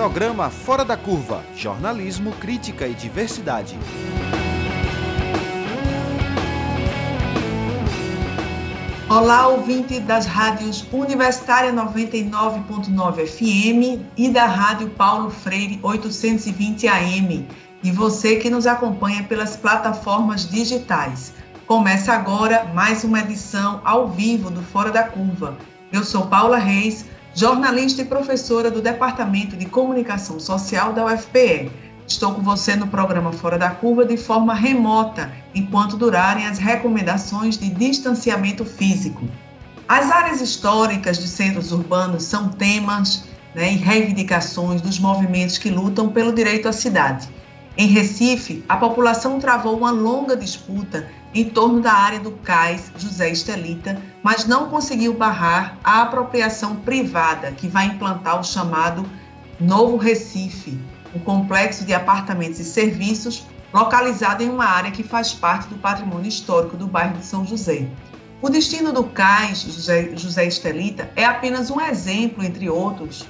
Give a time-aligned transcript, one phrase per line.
[0.00, 3.78] Programa Fora da Curva Jornalismo, Crítica e Diversidade.
[9.10, 17.46] Olá, ouvinte das rádios Universitária 99.9 FM e da Rádio Paulo Freire 820 AM.
[17.82, 21.34] E você que nos acompanha pelas plataformas digitais.
[21.66, 25.58] Começa agora mais uma edição ao vivo do Fora da Curva.
[25.92, 31.70] Eu sou Paula Reis jornalista e professora do Departamento de Comunicação Social da UFPE.
[32.06, 37.56] Estou com você no programa Fora da Curva de forma remota, enquanto durarem as recomendações
[37.56, 39.28] de distanciamento físico.
[39.88, 43.24] As áreas históricas de centros urbanos são temas
[43.54, 47.28] né, e reivindicações dos movimentos que lutam pelo direito à cidade.
[47.76, 53.30] Em Recife, a população travou uma longa disputa em torno da área do cais José
[53.30, 59.06] Estelita, mas não conseguiu barrar a apropriação privada que vai implantar o chamado
[59.58, 60.78] Novo Recife,
[61.14, 66.28] um complexo de apartamentos e serviços localizado em uma área que faz parte do patrimônio
[66.28, 67.86] histórico do bairro de São José.
[68.42, 73.26] O destino do cais José, José Estelita é apenas um exemplo, entre outros,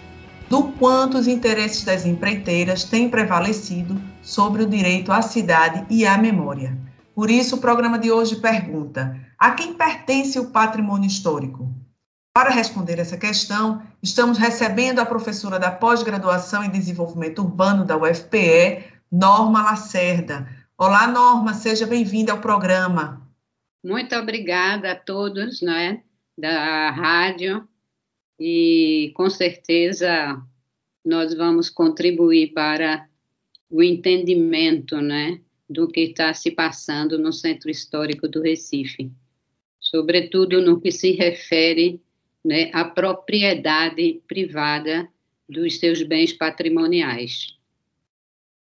[0.48, 6.16] do quanto os interesses das empreiteiras têm prevalecido sobre o direito à cidade e à
[6.16, 6.76] memória.
[7.20, 11.70] Por isso, o programa de hoje pergunta: a quem pertence o patrimônio histórico?
[12.32, 18.84] Para responder essa questão, estamos recebendo a professora da pós-graduação em desenvolvimento urbano da UFPE,
[19.12, 20.48] Norma Lacerda.
[20.78, 23.20] Olá, Norma, seja bem-vinda ao programa.
[23.84, 26.02] Muito obrigada a todos né,
[26.38, 27.68] da rádio
[28.40, 30.40] e com certeza
[31.04, 33.06] nós vamos contribuir para
[33.68, 35.38] o entendimento né,
[35.70, 39.12] do que está se passando no centro histórico do Recife,
[39.78, 42.02] sobretudo no que se refere
[42.44, 45.08] né, à propriedade privada
[45.48, 47.56] dos seus bens patrimoniais.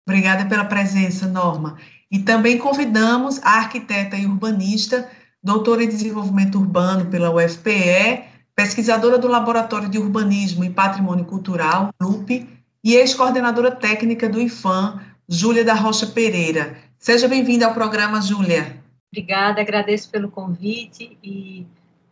[0.07, 1.79] Obrigada pela presença, Norma.
[2.11, 5.11] E também convidamos a arquiteta e urbanista,
[5.43, 12.47] doutora em desenvolvimento urbano pela UFPE, pesquisadora do Laboratório de Urbanismo e Patrimônio Cultural, LUP,
[12.83, 16.88] e ex-coordenadora técnica do IFAM, Júlia da Rocha Pereira.
[16.99, 18.77] Seja bem-vinda ao programa, Júlia.
[19.13, 21.65] Obrigada, agradeço pelo convite e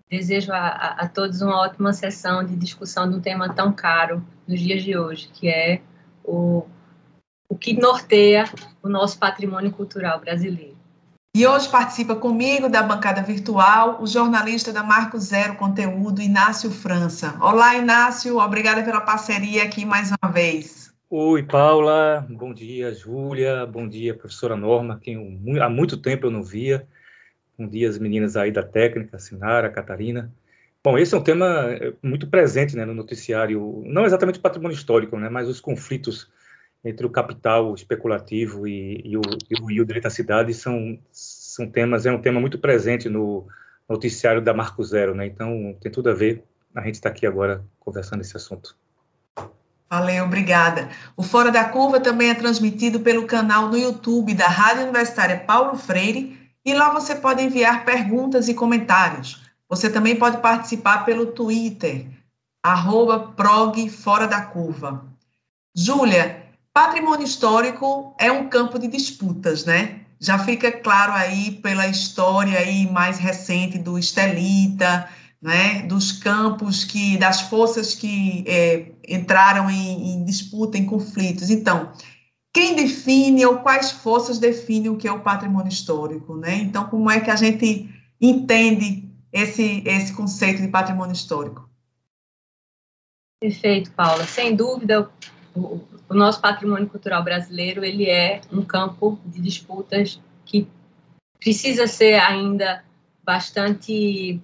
[0.08, 4.60] desejo a, a, todos uma ótima sessão de discussão de um tema tão caro nos
[4.60, 5.82] dias de hoje, que é
[6.24, 6.64] o,
[7.48, 8.44] o que norteia
[8.80, 10.76] o nosso patrimônio cultural brasileiro.
[11.34, 17.36] E hoje participa comigo da bancada virtual o jornalista da Marco Zero Conteúdo, Inácio França.
[17.40, 20.85] Olá, Inácio, obrigada pela parceria aqui mais uma vez.
[21.08, 25.16] Oi, Paula, bom dia, Júlia, bom dia, professora Norma, quem
[25.62, 26.86] há muito tempo eu não via.
[27.56, 30.34] Bom dia, as meninas aí da técnica, Sinara, Catarina.
[30.82, 34.74] Bom, esse é um tema eh, muito presente né, no noticiário, não exatamente o patrimônio
[34.74, 36.28] histórico, né, mas os conflitos
[36.84, 40.98] entre o capital especulativo e, e, o, e, o, e o, direito à cidade são,
[41.12, 43.46] são temas, é um tema muito presente no
[43.88, 46.42] noticiário da Marco Zero, né, então tem tudo a ver
[46.74, 48.76] a gente está aqui agora conversando esse assunto.
[49.88, 50.88] Valeu, obrigada.
[51.16, 55.76] O Fora da Curva também é transmitido pelo canal no YouTube da Rádio Universitária Paulo
[55.76, 59.40] Freire e lá você pode enviar perguntas e comentários.
[59.68, 62.06] Você também pode participar pelo Twitter,
[62.64, 65.04] arroba prog Fora da Curva.
[65.74, 70.00] Júlia, patrimônio histórico é um campo de disputas, né?
[70.18, 75.08] Já fica claro aí pela história aí mais recente do Estelita,
[75.40, 81.50] né, dos campos que, das forças que é, entraram em, em, disputa, em conflitos.
[81.50, 81.92] Então,
[82.52, 86.56] quem define ou quais forças definem o que é o patrimônio histórico, né?
[86.56, 87.88] Então, como é que a gente
[88.20, 91.68] entende esse esse conceito de patrimônio histórico?
[93.40, 94.24] Perfeito, Paula.
[94.24, 95.10] Sem dúvida,
[95.54, 100.66] o, o nosso patrimônio cultural brasileiro ele é um campo de disputas que
[101.38, 102.82] precisa ser ainda
[103.22, 104.40] bastante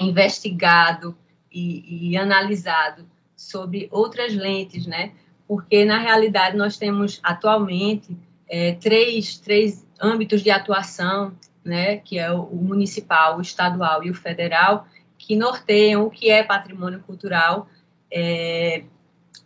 [0.00, 1.16] investigado
[1.52, 3.06] e, e analisado
[3.50, 5.12] sob outras lentes, né?
[5.46, 8.16] Porque, na realidade, nós temos atualmente
[8.48, 11.32] é, três, três âmbitos de atuação,
[11.64, 11.98] né?
[11.98, 14.86] Que é o municipal, o estadual e o federal,
[15.18, 17.68] que norteiam o que é patrimônio cultural,
[18.10, 18.84] é,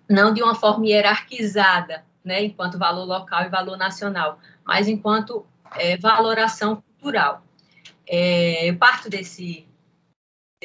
[0.08, 2.42] não de uma forma hierarquizada, né?
[2.44, 5.44] Enquanto valor local e valor nacional, mas enquanto
[5.76, 7.42] é, valoração cultural.
[8.06, 9.67] É, eu parto desse,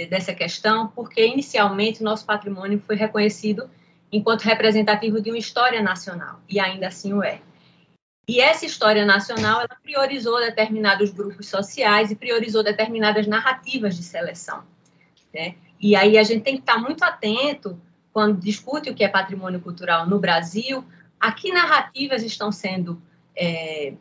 [0.10, 3.69] dessa questão, porque inicialmente o nosso patrimônio foi reconhecido
[4.12, 7.42] enquanto representativo de uma história nacional, e ainda assim o é.
[8.28, 14.63] E essa história nacional, ela priorizou determinados grupos sociais e priorizou determinadas narrativas de seleção,
[15.34, 15.56] né?
[15.80, 17.80] E aí a gente tem que estar muito atento
[18.13, 20.86] quando discute o que é patrimônio cultural no Brasil,
[21.19, 23.01] a que narrativas estão sendo
[23.36, 23.94] é,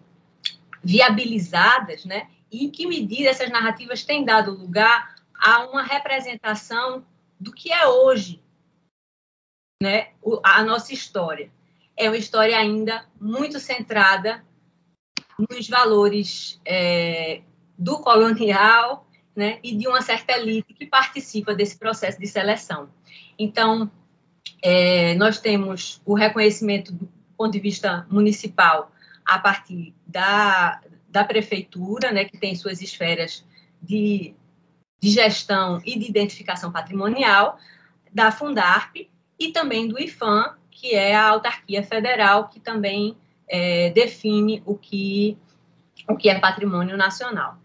[0.85, 2.29] viabilizadas, né?
[2.51, 5.12] E em que medida essas narrativas têm dado lugar
[5.43, 7.05] a uma representação
[7.39, 8.41] do que é hoje,
[9.83, 10.13] né?
[10.45, 11.51] A nossa história
[11.97, 14.45] é uma história ainda muito centrada
[15.51, 17.43] nos valores é,
[17.77, 19.59] do colonial, né?
[19.65, 22.89] E de uma certa elite que participa desse processo de seleção.
[23.37, 23.91] Então,
[24.63, 28.93] é, nós temos o reconhecimento do ponto de vista municipal
[29.25, 33.45] a partir da, da prefeitura, né, que tem suas esferas
[33.81, 34.35] de,
[35.03, 37.59] de gestão e de identificação patrimonial,
[38.13, 38.95] da Fundarp
[39.37, 43.17] e também do IFAM, que é a autarquia federal que também
[43.49, 45.37] é, define o que,
[46.09, 47.59] o que é patrimônio nacional.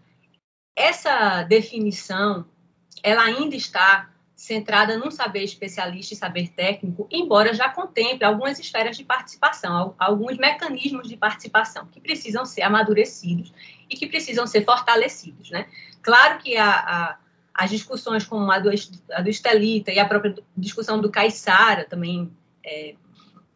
[0.74, 2.44] Essa definição,
[3.04, 8.96] ela ainda está centrada num saber especialista e saber técnico, embora já contemple algumas esferas
[8.96, 13.52] de participação, alguns mecanismos de participação que precisam ser amadurecidos
[13.90, 15.50] e que precisam ser fortalecidos.
[15.50, 15.66] Né?
[16.00, 17.18] Claro que a, a,
[17.58, 18.70] as discussões como a do,
[19.12, 22.32] a do Estelita e a própria discussão do Caissara, também
[22.64, 22.94] é,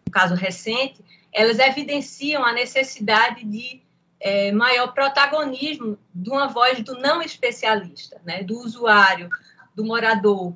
[0.05, 1.01] um caso recente,
[1.33, 3.81] elas evidenciam a necessidade de
[4.19, 8.43] é, maior protagonismo de uma voz do não especialista, né?
[8.43, 9.31] do usuário,
[9.73, 10.53] do morador,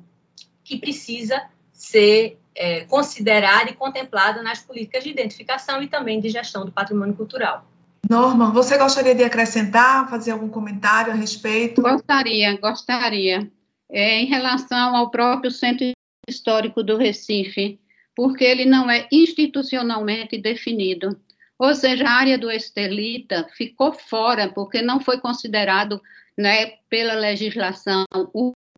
[0.61, 1.41] que precisa
[1.71, 7.15] ser é, considerada e contemplada nas políticas de identificação e também de gestão do patrimônio
[7.15, 7.65] cultural.
[8.09, 11.81] Norma, você gostaria de acrescentar, fazer algum comentário a respeito?
[11.81, 13.51] Gostaria, gostaria.
[13.89, 15.91] É, em relação ao próprio Centro
[16.27, 17.79] Histórico do Recife,
[18.15, 21.19] porque ele não é institucionalmente definido.
[21.59, 26.01] Ou seja, a área do Estelita ficou fora, porque não foi considerado
[26.37, 28.03] né, pela legislação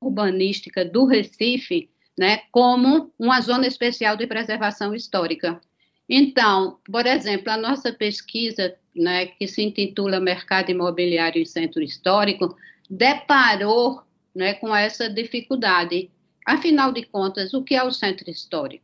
[0.01, 5.59] urbanística do Recife, né, como uma zona especial de preservação histórica.
[6.09, 12.57] Então, por exemplo, a nossa pesquisa, né, que se intitula Mercado Imobiliário em Centro Histórico,
[12.89, 14.01] deparou
[14.33, 16.09] né, com essa dificuldade.
[16.45, 18.83] Afinal de contas, o que é o centro histórico?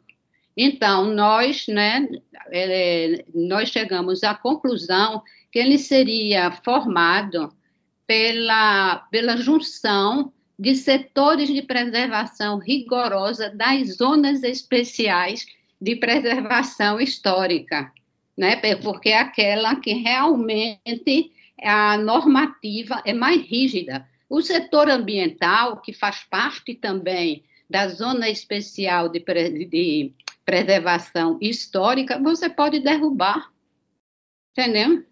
[0.55, 2.07] Então, nós, né,
[2.51, 7.51] é, nós chegamos à conclusão que ele seria formado
[8.05, 15.45] pela, pela junção de setores de preservação rigorosa das zonas especiais
[15.79, 17.91] de preservação histórica,
[18.37, 18.55] né?
[18.81, 21.31] Porque é aquela que realmente
[21.61, 24.07] a normativa é mais rígida.
[24.29, 30.13] O setor ambiental, que faz parte também da zona especial de, de
[30.43, 33.51] preservação histórica, você pode derrubar,
[34.51, 35.03] entendeu?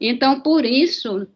[0.00, 1.26] Então, por isso,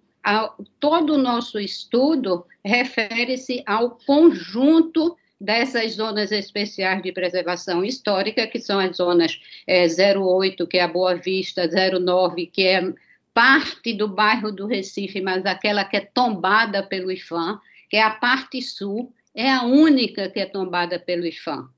[0.80, 8.78] todo o nosso estudo refere-se ao conjunto dessas zonas especiais de preservação histórica, que são
[8.78, 12.92] as zonas é, 08, que é a Boa Vista, 09, que é
[13.34, 17.60] parte do bairro do Recife, mas aquela que é tombada pelo IFAM,
[17.90, 21.68] que é a parte sul, é a única que é tombada pelo IFAM.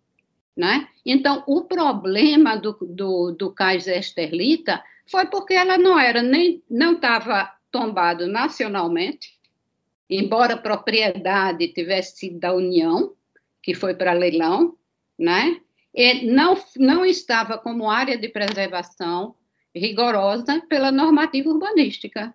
[0.56, 0.88] Né?
[1.04, 6.94] Então, o problema do, do, do cais Esterlita foi porque ela não era nem não
[6.94, 9.38] estava tombado nacionalmente,
[10.08, 13.14] embora a propriedade tivesse sido da União,
[13.62, 14.76] que foi para leilão,
[15.18, 15.60] né?
[15.94, 19.34] E não, não estava como área de preservação
[19.74, 22.34] rigorosa pela normativa urbanística.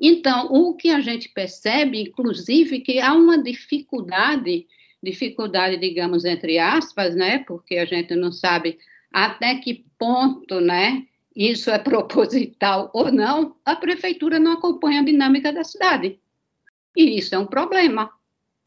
[0.00, 4.66] Então, o que a gente percebe, inclusive, que há uma dificuldade,
[5.02, 7.40] dificuldade, digamos, entre aspas, né?
[7.40, 8.78] Porque a gente não sabe
[9.12, 11.06] até que ponto, né?
[11.38, 16.18] isso é proposital ou não, a prefeitura não acompanha a dinâmica da cidade.
[16.96, 18.10] E isso é um problema.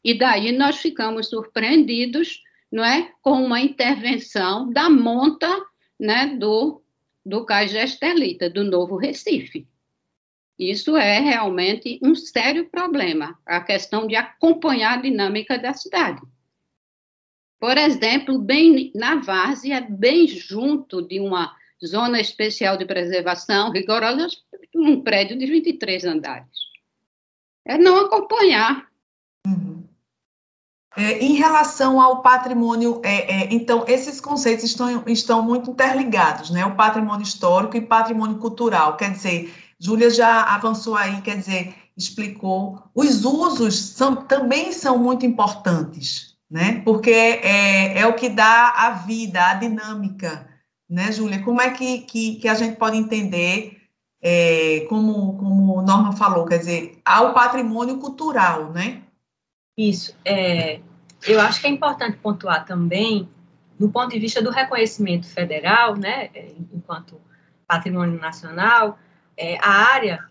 [0.04, 2.42] E daí nós ficamos surpreendidos
[2.72, 5.48] não é, com uma intervenção da monta
[6.00, 6.82] né, do,
[7.24, 9.68] do Cais Gestelita, do Novo Recife.
[10.58, 16.22] Isso é realmente um sério problema, a questão de acompanhar a dinâmica da cidade.
[17.60, 21.54] Por exemplo, bem na várzea, bem junto de uma
[21.84, 24.28] zona especial de preservação rigorosa,
[24.74, 26.48] um prédio de 23 andares.
[27.64, 28.88] É não acompanhar.
[29.46, 29.81] Uhum.
[30.96, 36.66] É, em relação ao patrimônio, é, é, então, esses conceitos estão, estão muito interligados, né?
[36.66, 38.96] O patrimônio histórico e patrimônio cultural.
[38.96, 42.82] Quer dizer, Júlia já avançou aí, quer dizer, explicou.
[42.94, 46.82] Os usos são, também são muito importantes, né?
[46.84, 50.52] Porque é, é o que dá a vida, a dinâmica
[50.92, 51.42] né, Júlia?
[51.42, 53.78] Como é que, que, que, a gente pode entender,
[54.20, 59.02] é, como, como Norma falou, quer dizer, ao patrimônio cultural, né?
[59.76, 60.16] Isso.
[60.24, 60.80] É,
[61.26, 63.28] eu acho que é importante pontuar também
[63.78, 66.30] do ponto de vista do reconhecimento federal, né,
[66.72, 67.20] enquanto
[67.66, 68.98] patrimônio nacional,
[69.36, 70.24] é, a área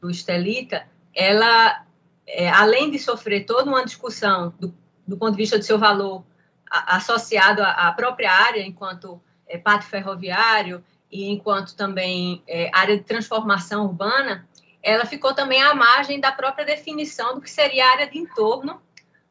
[0.00, 1.84] do Estelita, ela,
[2.26, 4.74] é, além de sofrer toda uma discussão do,
[5.06, 6.24] do ponto de vista do seu valor
[6.70, 12.96] a, associado à, à, própria área, enquanto é, pátio ferroviário e enquanto também é, área
[12.96, 14.48] de transformação urbana,
[14.82, 18.80] ela ficou também à margem da própria definição do que seria a área de entorno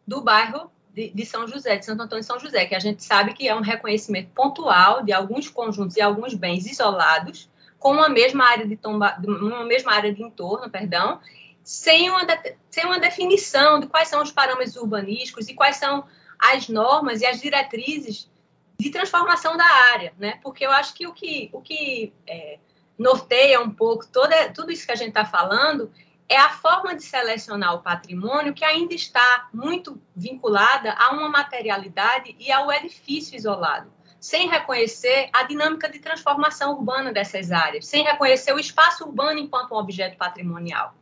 [0.07, 3.03] do bairro de, de, São José, de Santo Antônio de São José, que a gente
[3.03, 8.07] sabe que é um reconhecimento pontual de alguns conjuntos e alguns bens isolados, com uma
[8.07, 11.19] mesma área de tomba, uma mesma área de entorno, perdão,
[11.63, 12.25] sem uma,
[12.69, 16.05] sem uma definição de quais são os parâmetros urbanísticos e quais são
[16.39, 18.29] as normas e as diretrizes
[18.77, 20.39] de transformação da área, né?
[20.43, 22.59] Porque eu acho que o que, o que é,
[22.97, 25.91] norteia um pouco toda, tudo isso que a gente está falando
[26.27, 32.35] é a forma de selecionar o patrimônio que ainda está muito vinculada a uma materialidade
[32.39, 38.53] e ao edifício isolado, sem reconhecer a dinâmica de transformação urbana dessas áreas, sem reconhecer
[38.53, 40.95] o espaço urbano enquanto um objeto patrimonial.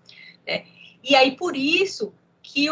[0.46, 0.66] Né?
[1.04, 2.68] E aí, por isso que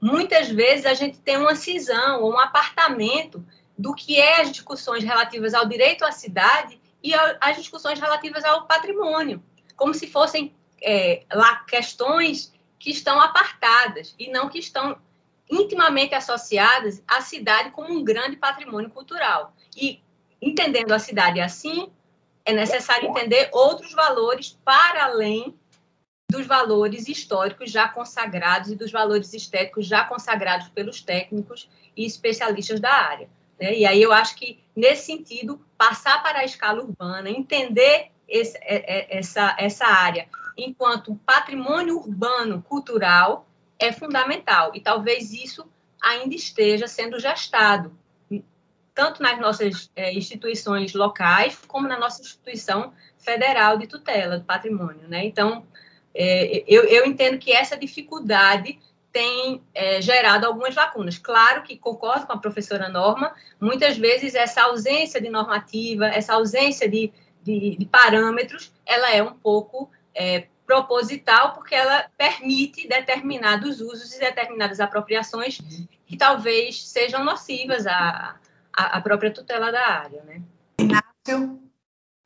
[0.00, 3.44] muitas vezes a gente tem uma cisão ou um apartamento
[3.76, 8.66] do que é as discussões relativas ao direito à cidade e as discussões relativas ao
[8.66, 9.42] patrimônio,
[9.76, 14.96] como se fossem é, lá questões que estão apartadas e não que estão
[15.50, 19.54] intimamente associadas à cidade como um grande patrimônio cultural.
[19.76, 20.02] E
[20.40, 21.90] entendendo a cidade assim,
[22.44, 25.58] é necessário entender outros valores para além
[26.30, 32.80] dos valores históricos já consagrados e dos valores estéticos já consagrados pelos técnicos e especialistas
[32.80, 33.28] da área.
[33.58, 33.78] Né?
[33.78, 39.14] E aí eu acho que, nesse sentido, passar para a escala urbana, entender esse, é,
[39.14, 43.46] é, essa, essa área enquanto patrimônio urbano cultural
[43.78, 44.72] é fundamental.
[44.74, 45.66] E talvez isso
[46.02, 47.96] ainda esteja sendo gestado,
[48.94, 55.08] tanto nas nossas é, instituições locais, como na nossa instituição federal de tutela do patrimônio.
[55.08, 55.24] Né?
[55.24, 55.66] Então,
[56.14, 58.78] é, eu, eu entendo que essa dificuldade
[59.12, 61.18] tem é, gerado algumas lacunas.
[61.18, 66.88] Claro que concordo com a professora Norma, muitas vezes essa ausência de normativa, essa ausência
[66.88, 74.14] de, de, de parâmetros, ela é um pouco é, proposital, porque ela permite determinados usos
[74.14, 75.58] e determinadas apropriações
[76.06, 78.36] que talvez sejam nocivas à,
[78.72, 80.22] à própria tutela da área.
[80.24, 80.42] Né?
[80.78, 81.60] Inácio?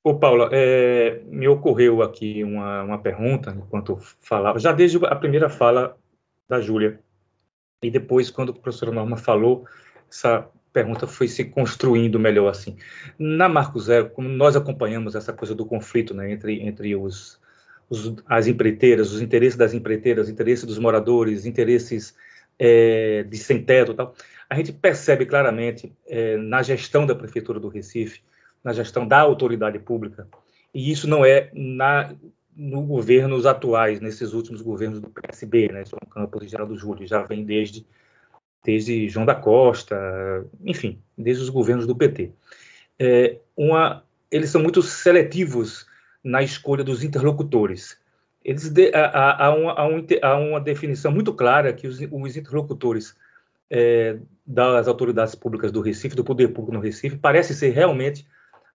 [0.05, 5.51] Ô, Paula, é, me ocorreu aqui uma, uma pergunta enquanto falava, já desde a primeira
[5.51, 5.97] fala
[6.49, 7.01] da Júlia,
[7.83, 9.67] e depois, quando a professora Norma falou,
[10.11, 12.77] essa pergunta foi se construindo melhor assim.
[13.19, 17.41] Na Marco Zero, como nós acompanhamos essa coisa do conflito né, entre, entre os,
[17.89, 22.15] os, as empreiteiras, os interesses das empreiteiras, os interesses dos moradores, interesses
[22.59, 24.15] é, de sem-teto tal,
[24.49, 28.21] a gente percebe claramente é, na gestão da Prefeitura do Recife,
[28.63, 30.27] na gestão da autoridade pública,
[30.75, 32.15] e isso não é na,
[32.55, 37.23] no governos atuais, nesses últimos governos do PSB, né, João Campos e Geraldo Júlio, já
[37.23, 37.87] vem desde,
[38.65, 42.33] desde João da Costa, enfim, desde os governos do PT.
[42.99, 45.87] É, uma, eles são muito seletivos
[46.23, 47.99] na escolha dos interlocutores.
[48.45, 52.37] Eles de, há, há, uma, há, um, há, uma, definição muito clara que os, os
[52.37, 53.17] interlocutores
[53.71, 58.27] é, das autoridades públicas do Recife, do poder público no Recife, parece ser realmente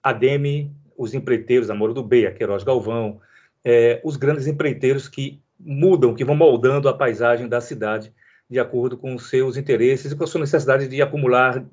[0.01, 3.21] a DEME, os empreiteiros, a Moro do B, a Queiroz Galvão,
[3.63, 8.13] é, os grandes empreiteiros que mudam, que vão moldando a paisagem da cidade
[8.49, 11.63] de acordo com os seus interesses e com a sua necessidade de acumular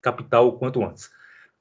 [0.00, 1.10] capital o quanto antes.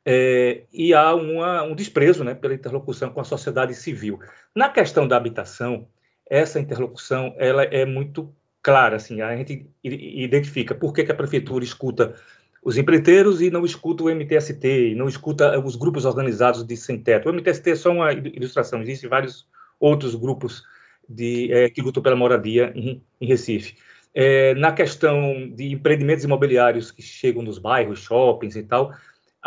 [0.10, 4.18] É, e há uma, um desprezo né, pela interlocução com a sociedade civil.
[4.56, 5.86] Na questão da habitação,
[6.30, 8.96] essa interlocução ela é muito clara.
[8.96, 12.16] Assim, a gente identifica por que, que a prefeitura escuta
[12.64, 17.30] os empreiteiros e não escuta o MTST, não escuta os grupos organizados de sem-teto.
[17.30, 19.46] O MTST é só uma ilustração, existem vários
[19.78, 20.64] outros grupos
[21.08, 23.76] de, é, que lutam pela moradia em, em Recife.
[24.16, 28.94] É, na questão de empreendimentos imobiliários que chegam nos bairros, shoppings e tal,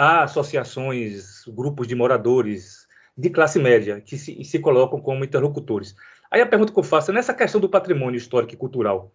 [0.01, 5.95] há associações, grupos de moradores de classe média que se, se colocam como interlocutores.
[6.31, 9.13] Aí a pergunta que eu faço é nessa questão do patrimônio histórico e cultural,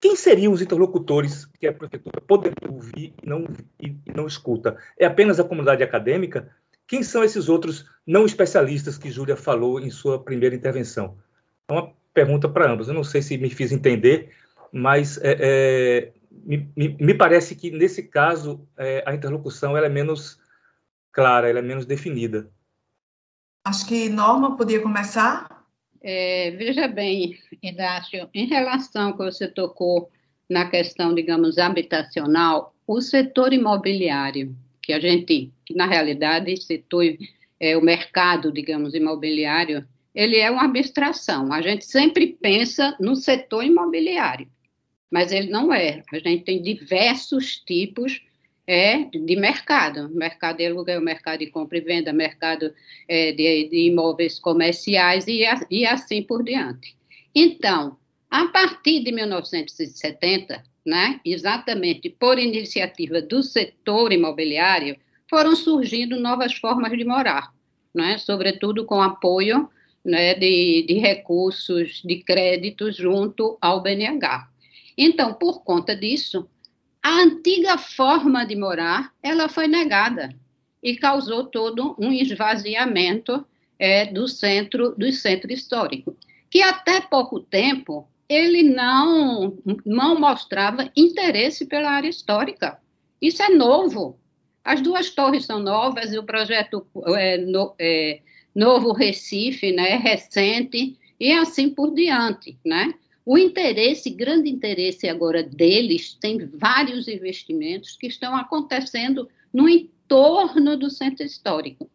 [0.00, 3.44] quem seriam os interlocutores que a prefeitura poderia ouvir e não,
[3.78, 4.78] e, não escuta?
[4.98, 6.50] É apenas a comunidade acadêmica?
[6.86, 11.18] Quem são esses outros não especialistas que Júlia falou em sua primeira intervenção?
[11.68, 12.88] É uma pergunta para ambos.
[12.88, 14.30] Eu não sei se me fiz entender,
[14.72, 16.12] mas é, é,
[16.44, 20.38] me, me, parece que, nesse caso, é, a interlocução ela é menos
[21.12, 22.50] clara, ela é menos definida.
[23.64, 25.64] Acho que Norma podia começar.
[26.02, 30.10] É, veja bem, Inácio, em relação que você tocou
[30.48, 37.04] na questão, digamos, habitacional, o setor imobiliário, que a gente, que na realidade, setor,
[37.58, 41.52] é, o mercado, digamos, imobiliário, ele é uma abstração.
[41.52, 44.48] A gente sempre pensa no setor imobiliário,
[45.10, 46.02] mas ele não é.
[46.12, 48.20] A gente tem diversos tipos
[48.66, 52.72] é, de mercado, mercado de aluguel, mercado de compra e venda, mercado
[53.08, 56.96] é, de, de, imóveis comerciais e, e assim por diante.
[57.34, 57.96] Então,
[58.28, 64.96] a partir de 1970, né, exatamente por iniciativa do setor imobiliário,
[65.28, 67.52] foram surgindo novas formas de morar,
[67.94, 69.68] né, sobretudo com apoio
[70.04, 74.48] né, de, de recursos de crédito junto ao BNH.
[74.96, 76.48] Então, por conta disso,
[77.02, 80.30] a antiga forma de morar, ela foi negada
[80.82, 83.44] e causou todo um esvaziamento
[83.78, 86.16] é, do centro do centro histórico,
[86.50, 92.78] que até pouco tempo ele não não mostrava interesse pela área histórica.
[93.20, 94.18] Isso é novo.
[94.64, 96.84] As duas torres são novas e o projeto
[97.16, 98.20] é, no, é,
[98.54, 102.94] Novo Recife, né, recente e assim por diante, né?
[103.26, 110.88] O interesse, grande interesse agora deles, tem vários investimentos que estão acontecendo no entorno do
[110.88, 111.90] centro histórico.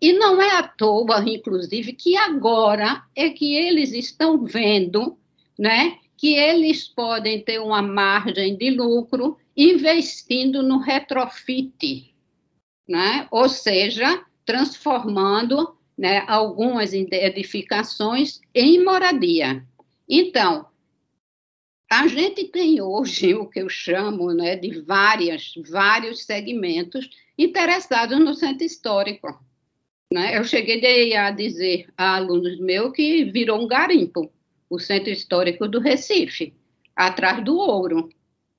[0.00, 5.18] E não é à toa, inclusive, que agora é que eles estão vendo
[5.58, 12.14] né, que eles podem ter uma margem de lucro investindo no retrofit,
[12.88, 13.26] né?
[13.30, 19.66] ou seja, transformando né, algumas edificações em moradia.
[20.08, 20.66] Então,
[21.90, 28.34] a gente tem hoje o que eu chamo né, de várias, vários segmentos interessados no
[28.34, 29.28] centro histórico.
[30.12, 30.36] Né?
[30.36, 34.32] Eu cheguei a dizer a alunos meus que virou um garimpo,
[34.68, 36.54] o centro histórico do Recife,
[36.94, 38.08] atrás do ouro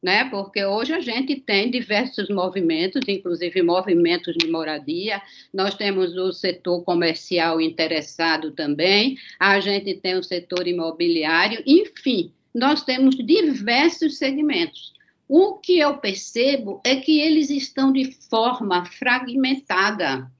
[0.01, 0.25] né?
[0.29, 5.21] Porque hoje a gente tem diversos movimentos, inclusive movimentos de moradia.
[5.53, 12.83] Nós temos o setor comercial interessado também, a gente tem o setor imobiliário, enfim, nós
[12.83, 14.93] temos diversos segmentos.
[15.27, 20.31] O que eu percebo é que eles estão de forma fragmentada,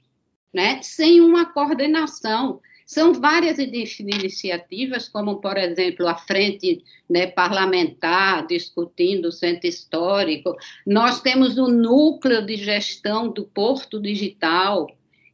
[0.54, 0.82] né?
[0.82, 2.62] Sem uma coordenação.
[2.86, 10.56] São várias iniciativas, como, por exemplo, a Frente né, Parlamentar discutindo o Centro Histórico.
[10.86, 14.88] Nós temos o Núcleo de Gestão do Porto Digital,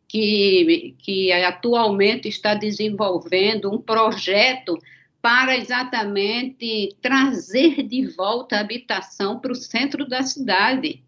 [0.07, 4.75] que, que atualmente está desenvolvendo um projeto
[5.23, 11.01] para exatamente trazer de volta a habitação para o centro da cidade.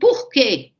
[0.00, 0.72] Por quê?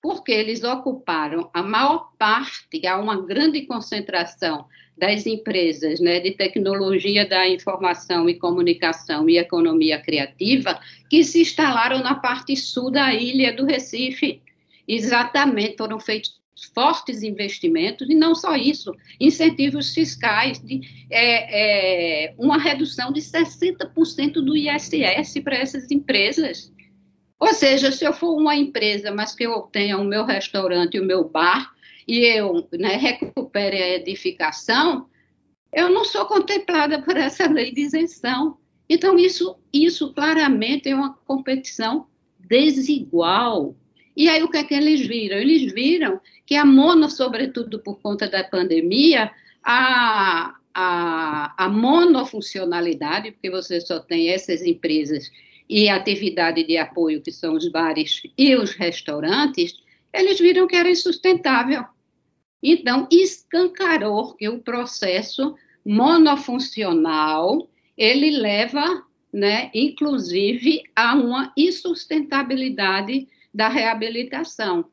[0.00, 7.28] porque eles ocuparam a maior parte, há uma grande concentração das empresas né, de tecnologia
[7.28, 13.54] da informação e comunicação e economia criativa que se instalaram na parte sul da ilha
[13.54, 14.40] do Recife.
[14.86, 22.58] Exatamente, foram feitos fortes investimentos, e não só isso, incentivos fiscais, de, é, é, uma
[22.58, 26.72] redução de 60% do ISS para essas empresas.
[27.38, 31.00] Ou seja, se eu for uma empresa, mas que eu tenha o meu restaurante e
[31.00, 31.72] o meu bar,
[32.06, 35.08] e eu né, recupere a edificação,
[35.72, 38.56] eu não sou contemplada por essa lei de isenção.
[38.88, 42.06] Então, isso, isso claramente é uma competição
[42.38, 43.76] desigual.
[44.18, 45.38] E aí, o que é que eles viram?
[45.38, 49.30] Eles viram que a mono, sobretudo por conta da pandemia,
[49.62, 55.30] a, a, a monofuncionalidade, porque você só tem essas empresas
[55.68, 59.76] e atividade de apoio, que são os bares e os restaurantes,
[60.12, 61.84] eles viram que era insustentável.
[62.60, 65.54] Então, escancarou que o processo
[65.86, 73.28] monofuncional, ele leva, né, inclusive, a uma insustentabilidade
[73.58, 74.88] da reabilitação,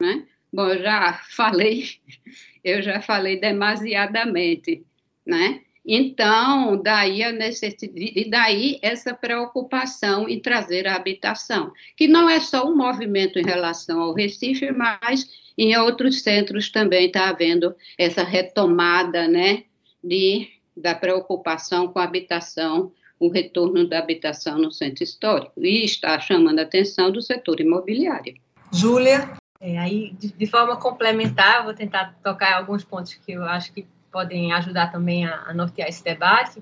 [0.00, 0.26] né?
[0.50, 1.84] Bom, eu já falei,
[2.64, 4.82] eu já falei demasiadamente,
[5.26, 5.60] né?
[5.84, 12.40] Então, daí a necessidade, e daí essa preocupação em trazer a habitação, que não é
[12.40, 15.28] só um movimento em relação ao Recife, mas
[15.58, 19.64] em outros centros também está havendo essa retomada, né,
[20.02, 22.90] de, da preocupação com a habitação,
[23.22, 28.34] o retorno da habitação no centro histórico, e está chamando a atenção do setor imobiliário.
[28.72, 29.30] Júlia?
[29.60, 33.86] É, aí, de, de forma complementar, vou tentar tocar alguns pontos que eu acho que
[34.10, 36.60] podem ajudar também a, a nortear esse debate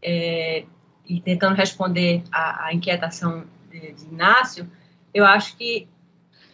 [0.00, 0.64] é,
[1.06, 4.66] e tentando responder à, inquietação de, de, Inácio,
[5.12, 5.86] eu acho que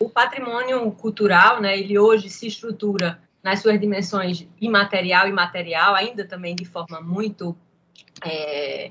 [0.01, 6.25] o patrimônio cultural, né, ele hoje se estrutura nas suas dimensões imaterial e material, ainda
[6.27, 7.57] também de forma muito
[8.25, 8.90] é,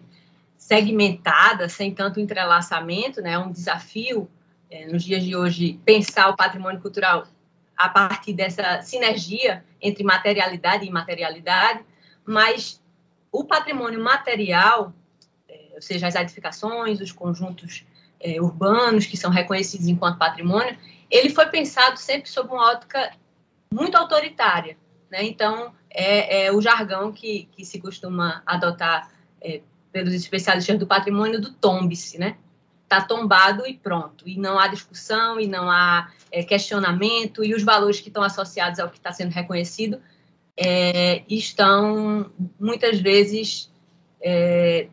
[0.64, 4.30] segmentada, sem tanto entrelaçamento, né, é um desafio
[4.72, 7.28] é, nos dias de hoje, pensar o patrimônio cultural
[7.76, 11.84] a partir dessa sinergia entre materialidade e imaterialidade,
[12.26, 12.82] mas
[13.30, 14.94] o patrimônio material,
[15.50, 17.86] é, ou seja, as edificações, os conjuntos
[18.22, 20.78] é, urbanos que são reconhecidos enquanto patrimônio,
[21.12, 23.12] ele foi pensado sempre sob uma ótica
[23.70, 24.78] muito autoritária.
[25.12, 25.26] Né?
[25.26, 29.62] Então, é, é, o jargão que, que se costuma adotar é,
[29.94, 32.36] pelos especialistas do patrimônio do tombe-se, né?
[32.84, 34.28] Está tombado e pronto.
[34.28, 38.80] E não há discussão, e não há é, questionamento, e os valores que estão associados
[38.80, 40.02] ao que está sendo reconhecido
[40.58, 43.72] é, estão, muitas vezes,
[44.22, 44.88] é,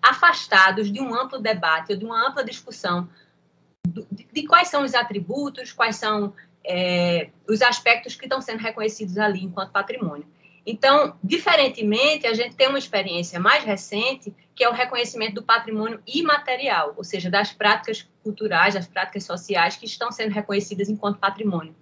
[0.00, 3.08] afastados de um amplo debate, de uma ampla discussão
[3.86, 6.32] de, de quais são os atributos, quais são
[6.64, 10.26] é, os aspectos que estão sendo reconhecidos ali enquanto patrimônio.
[10.64, 16.00] Então, diferentemente, a gente tem uma experiência mais recente, que é o reconhecimento do patrimônio
[16.06, 21.74] imaterial, ou seja, das práticas culturais, das práticas sociais que estão sendo reconhecidas enquanto patrimônio.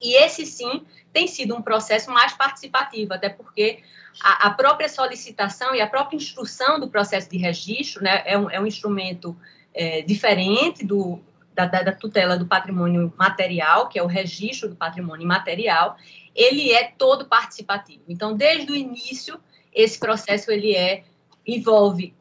[0.00, 3.82] E esse, sim, tem sido um processo mais participativo, até porque
[4.22, 8.50] a, a própria solicitação e a própria instrução do processo de registro né, é, um,
[8.50, 9.36] é um instrumento
[9.74, 11.20] é, diferente do,
[11.54, 15.96] da, da, tutela do patrimônio material, que é o registro do patrimônio imaterial,
[16.36, 18.04] ele é todo participativo.
[18.06, 19.40] Então, desde o início,
[19.72, 21.04] esse processo ele é
[21.46, 22.14] envolve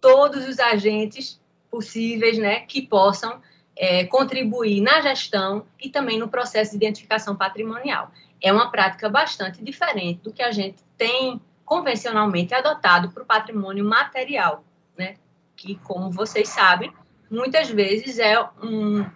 [0.00, 3.40] todos os agentes possíveis, né, que possam
[3.74, 8.10] é, contribuir na gestão e também no processo de identificação patrimonial.
[8.40, 13.84] É uma prática bastante diferente do que a gente tem convencionalmente adotado para o patrimônio
[13.84, 14.64] material,
[14.98, 15.14] né,
[15.56, 16.92] que, como vocês sabem,
[17.30, 19.06] muitas vezes é um,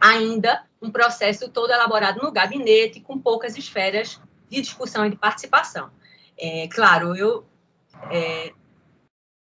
[0.00, 5.90] ainda um processo todo elaborado no gabinete, com poucas esferas de discussão e de participação.
[6.38, 7.46] É, claro, eu
[8.10, 8.52] é,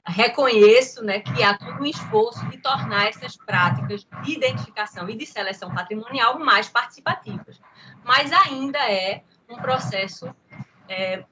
[0.07, 5.27] reconheço né, que há todo um esforço de tornar essas práticas de identificação e de
[5.27, 7.61] seleção patrimonial mais participativas,
[8.05, 10.35] mas ainda é um processo
[10.89, 11.25] é,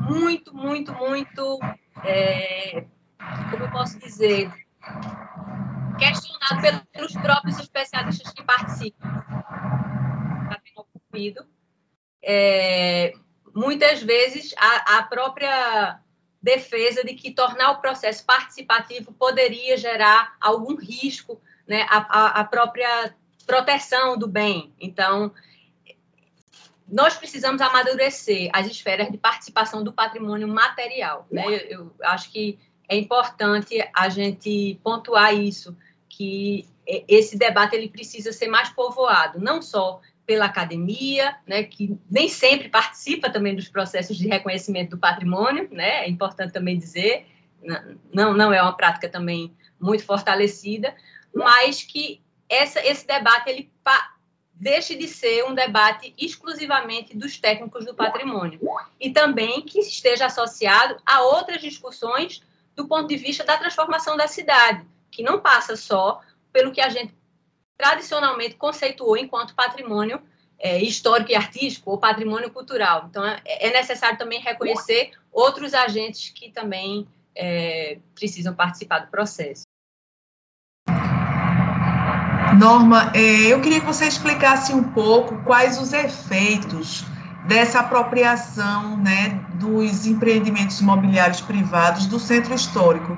[0.00, 1.58] muito, muito, muito,
[2.04, 2.84] é,
[3.50, 4.50] como eu posso dizer,
[5.98, 9.08] questionado pelos próprios especialistas que participam.
[10.44, 11.46] Está ocorrido.
[12.22, 13.14] É,
[13.54, 16.00] muitas vezes, a, a própria
[16.42, 23.14] defesa de que tornar o processo participativo poderia gerar algum risco, né, a própria
[23.46, 24.72] proteção do bem.
[24.78, 25.32] Então,
[26.86, 31.26] nós precisamos amadurecer as esferas de participação do patrimônio material.
[31.30, 31.44] Né?
[31.46, 35.76] Eu, eu acho que é importante a gente pontuar isso,
[36.16, 42.26] que esse debate ele precisa ser mais povoado, não só pela academia, né, que nem
[42.26, 47.26] sempre participa também dos processos de reconhecimento do patrimônio, né, é importante também dizer,
[48.12, 50.96] não, não é uma prática também muito fortalecida,
[51.34, 53.70] mas que essa, esse debate ele
[54.54, 58.58] deixe de ser um debate exclusivamente dos técnicos do patrimônio
[58.98, 62.42] e também que esteja associado a outras discussões
[62.74, 66.20] do ponto de vista da transformação da cidade, que não passa só
[66.52, 67.14] pelo que a gente
[67.76, 70.20] tradicionalmente conceituou enquanto patrimônio
[70.58, 73.06] é, histórico e artístico ou patrimônio cultural.
[73.10, 79.64] Então, é, é necessário também reconhecer outros agentes que também é, precisam participar do processo.
[82.58, 87.04] Norma, é, eu queria que você explicasse um pouco quais os efeitos
[87.46, 93.16] dessa apropriação né, dos empreendimentos imobiliários privados do centro histórico.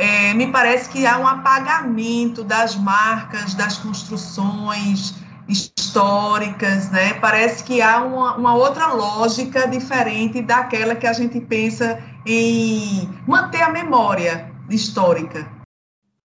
[0.00, 5.14] É, me parece que há um apagamento das marcas, das construções
[5.46, 7.12] históricas, né?
[7.20, 13.60] Parece que há uma, uma, outra lógica diferente daquela que a gente pensa em manter
[13.60, 15.46] a memória histórica.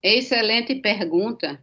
[0.02, 1.62] Excelente pergunta.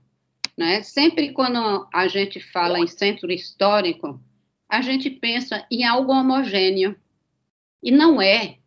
[0.56, 0.82] Né?
[0.82, 4.20] Sempre quando a gente fala em centro histórico,
[4.68, 6.94] a gente pensa em algo homogêneo.
[7.82, 8.58] E não é.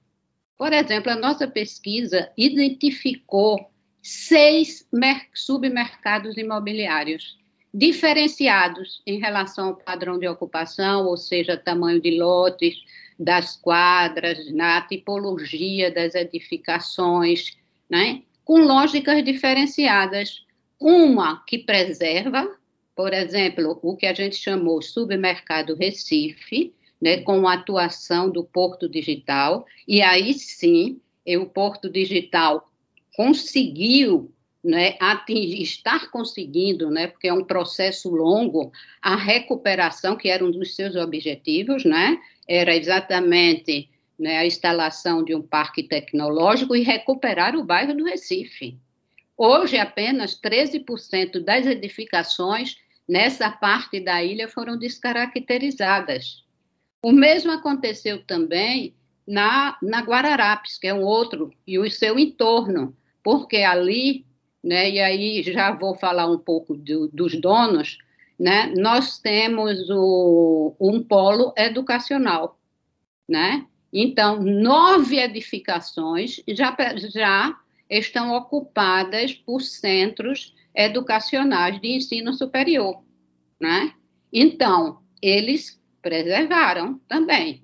[0.60, 3.72] Por exemplo, a nossa pesquisa identificou
[4.04, 4.86] seis
[5.34, 7.40] submercados imobiliários
[7.74, 12.76] diferenciados em relação ao padrão de ocupação, ou seja, tamanho de lotes,
[13.18, 17.58] das quadras, na tipologia das edificações,
[17.90, 18.24] né?
[18.44, 20.46] com lógicas diferenciadas.
[20.78, 22.60] Uma que preserva
[23.00, 28.90] por exemplo, o que a gente chamou Submercado Recife, né, com a atuação do Porto
[28.90, 32.70] Digital, e aí sim, o Porto Digital
[33.16, 34.32] conseguiu
[34.64, 40.52] né, atingir, estar conseguindo, né, porque é um processo longo, a recuperação, que era um
[40.52, 47.56] dos seus objetivos, né, era exatamente né, a instalação de um parque tecnológico e recuperar
[47.56, 48.78] o bairro do Recife.
[49.38, 52.76] Hoje, apenas 13% das edificações
[53.08, 56.44] nessa parte da ilha foram descaracterizadas.
[57.02, 58.94] O mesmo aconteceu também
[59.28, 64.26] na, na Guararapes, que é um outro, e o seu entorno, porque ali,
[64.64, 67.98] né, e aí já vou falar um pouco do, dos donos,
[68.38, 72.60] né, nós temos o, um polo educacional,
[73.28, 73.66] né?
[73.92, 76.76] Então, nove edificações já,
[77.12, 77.60] já
[77.90, 83.04] estão ocupadas por centros educacionais de ensino superior,
[83.60, 83.94] né?
[84.32, 87.64] Então, eles preservaram também.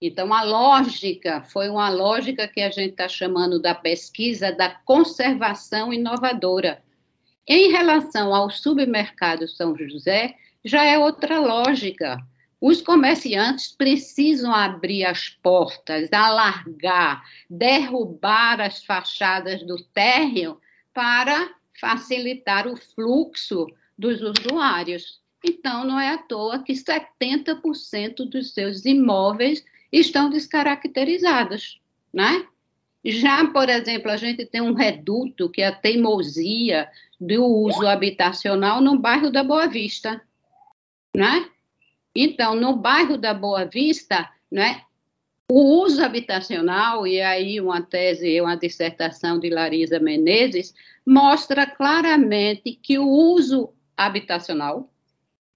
[0.00, 5.92] Então, a lógica foi uma lógica que a gente está chamando da pesquisa da conservação
[5.92, 6.82] inovadora.
[7.46, 12.18] Em relação ao submercado São José, já é outra lógica.
[12.60, 20.60] Os comerciantes precisam abrir as portas, alargar, derrubar as fachadas do térreo
[20.92, 21.48] para
[21.80, 25.20] facilitar o fluxo dos usuários.
[25.44, 31.80] Então, não é à toa que 70% dos seus imóveis estão descaracterizados,
[32.12, 32.46] né?
[33.04, 38.80] Já, por exemplo, a gente tem um reduto que é a teimosia do uso habitacional
[38.80, 40.20] no bairro da Boa Vista,
[41.14, 41.48] né?
[42.14, 44.82] Então, no bairro da Boa Vista, né,
[45.50, 50.74] o uso habitacional, e aí uma tese, uma dissertação de Larisa Menezes,
[51.06, 54.90] mostra claramente que o uso habitacional,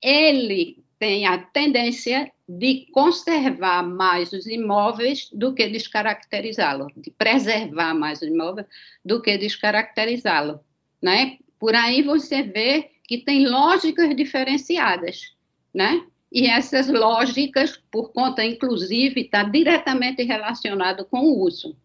[0.02, 8.20] ele tem a tendência de conservar mais os imóveis do que descaracterizá-lo, de preservar mais
[8.20, 8.66] os imóveis
[9.04, 10.60] do que descaracterizá-lo,
[11.02, 11.38] né?
[11.58, 15.34] Por aí você vê que tem lógicas diferenciadas,
[15.72, 16.04] né?
[16.32, 21.76] E essas lógicas, por conta, inclusive, está diretamente relacionado com o uso.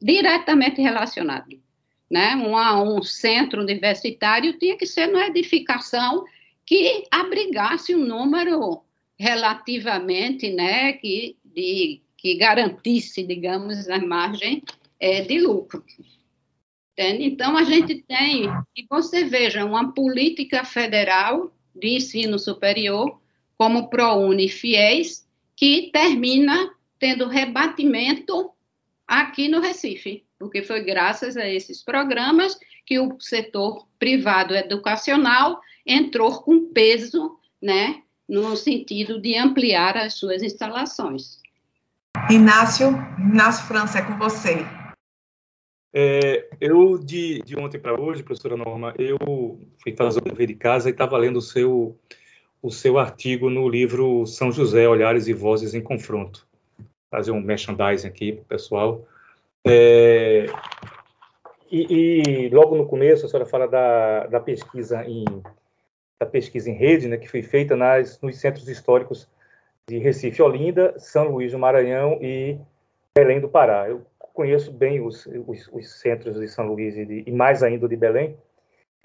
[0.00, 1.58] Diretamente relacionado.
[2.10, 2.36] Né?
[2.36, 6.24] Um, um centro universitário tinha que ser uma edificação
[6.66, 8.82] que abrigasse um número
[9.18, 14.62] relativamente, né, que, de, que garantisse, digamos, a margem
[14.98, 15.82] é, de lucro.
[16.92, 17.24] Entende?
[17.24, 18.44] Então, a gente tem,
[18.76, 23.20] e você veja, uma política federal de ensino superior
[23.56, 28.50] como ProUni Fiéis, que termina tendo rebatimento
[29.06, 36.42] aqui no Recife, porque foi graças a esses programas que o setor privado educacional entrou
[36.42, 41.40] com peso, né, no sentido de ampliar as suas instalações.
[42.30, 44.66] Inácio, Inácio França, é com você.
[45.94, 49.16] É, eu, de, de ontem para hoje, professora Norma, eu
[49.82, 51.96] fui fazer o dever de casa e estava lendo o seu
[52.62, 56.46] o seu artigo no livro São José, Olhares e Vozes em Confronto.
[57.08, 59.06] Fazer um merchandising aqui para o pessoal.
[59.64, 60.46] É,
[61.70, 65.24] e, e, logo no começo a senhora fala da, da pesquisa em
[66.20, 69.28] da pesquisa em rede, né, que foi feita nas, nos centros históricos
[69.88, 72.58] de Recife, Olinda, São Luís do Maranhão e
[73.16, 73.88] Belém do Pará.
[73.88, 77.88] Eu conheço bem os, os, os centros de São Luís e, de, e mais ainda
[77.88, 78.36] de Belém,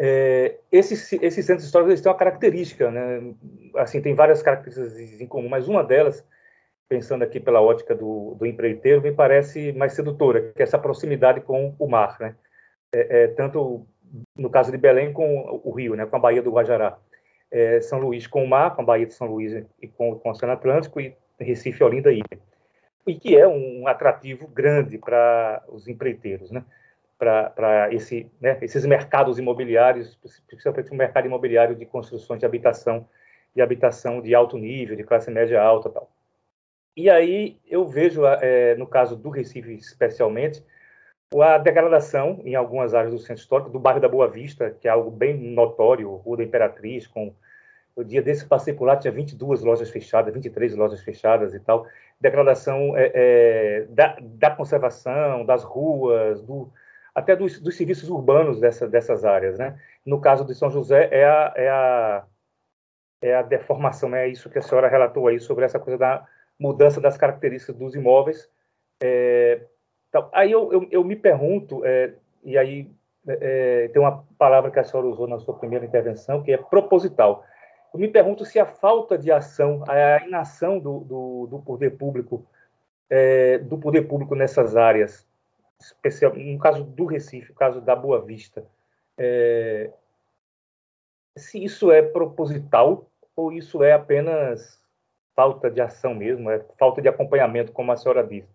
[0.04, 3.36] é, esses, esses centros históricos eles têm uma característica, né?
[3.76, 6.26] Assim, tem várias características em comum, mas uma delas,
[6.90, 11.42] pensando aqui pela ótica do, do empreiteiro, me parece mais sedutora, que é essa proximidade
[11.42, 12.36] com o mar, né?
[12.92, 13.86] É, é, tanto
[14.36, 16.06] no caso de Belém com o Rio, né?
[16.06, 16.98] Com a Baía do Guajará.
[17.50, 20.30] É, São Luís com o mar, com a Baía de São Luís e com, com
[20.30, 22.42] o Oceano Atlântico, e Recife, Olinda e Ilha.
[23.06, 26.64] E que é um atrativo grande para os empreiteiros, né?
[27.22, 33.08] para esse, né, esses mercados imobiliários, principalmente o mercado imobiliário de construções de habitação,
[33.56, 36.10] de habitação de alto nível, de classe média alta tal.
[36.98, 40.64] E aí eu vejo, é, no caso do Recife especialmente,
[41.40, 44.92] a degradação em algumas áreas do centro histórico, do bairro da Boa Vista, que é
[44.92, 47.34] algo bem notório, Rua da Imperatriz, com
[47.96, 51.86] o dia desse passei por lá, tinha 22 lojas fechadas, 23 lojas fechadas e tal.
[52.20, 56.72] Degradação é, é, da, da conservação, das ruas, do,
[57.14, 59.58] até dos, dos serviços urbanos dessa, dessas áreas.
[59.58, 59.80] Né?
[60.06, 62.26] No caso de São José, é a, é a,
[63.22, 66.28] é a deformação, é isso que a senhora relatou aí sobre essa coisa da
[66.60, 68.50] mudança das características dos imóveis.
[69.02, 69.62] É,
[70.12, 72.92] então, aí eu, eu, eu, me pergunto, é, e aí
[73.26, 77.46] é, tem uma palavra que a senhora usou na sua primeira intervenção, que é proposital.
[77.94, 82.46] Eu me pergunto se a falta de ação, a inação do, do, do poder público,
[83.10, 85.26] é, do poder público nessas áreas,
[85.80, 88.66] especial, no caso do Recife, no caso da Boa Vista,
[89.18, 89.92] é,
[91.38, 94.78] se isso é proposital ou isso é apenas
[95.34, 98.50] falta de ação mesmo, é falta de acompanhamento, como a senhora disse.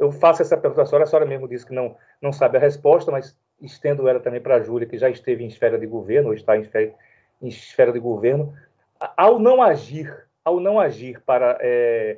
[0.00, 2.60] Eu faço essa pergunta à senhora, a senhora mesmo disse que não, não sabe a
[2.60, 6.28] resposta, mas estendo ela também para a Júlia, que já esteve em esfera de governo,
[6.28, 6.94] ou está em esfera,
[7.42, 8.54] em esfera de governo,
[9.14, 12.16] ao não agir, ao não agir para é,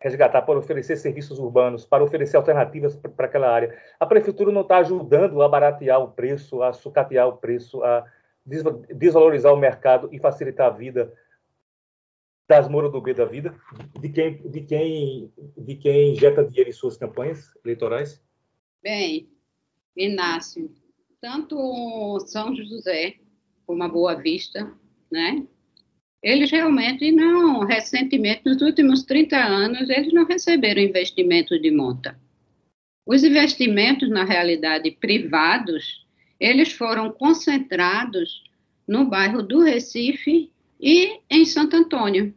[0.00, 4.78] resgatar, para oferecer serviços urbanos, para oferecer alternativas para aquela área, a prefeitura não está
[4.78, 8.04] ajudando a baratear o preço, a sucatear o preço, a
[8.44, 11.12] desvalorizar o mercado e facilitar a vida
[12.50, 13.54] das Moura do B da vida,
[14.00, 18.20] de quem, de quem, de quem injeta dinheiro em suas campanhas eleitorais?
[18.82, 19.30] Bem,
[19.96, 20.68] Inácio,
[21.20, 23.14] tanto São José
[23.64, 24.68] como a Boa Vista,
[25.12, 25.46] né?
[26.20, 32.18] Eles realmente não, recentemente, nos últimos 30 anos, eles não receberam investimentos de monta.
[33.06, 36.04] Os investimentos, na realidade, privados,
[36.40, 38.42] eles foram concentrados
[38.88, 42.34] no bairro do Recife e em Santo Antônio.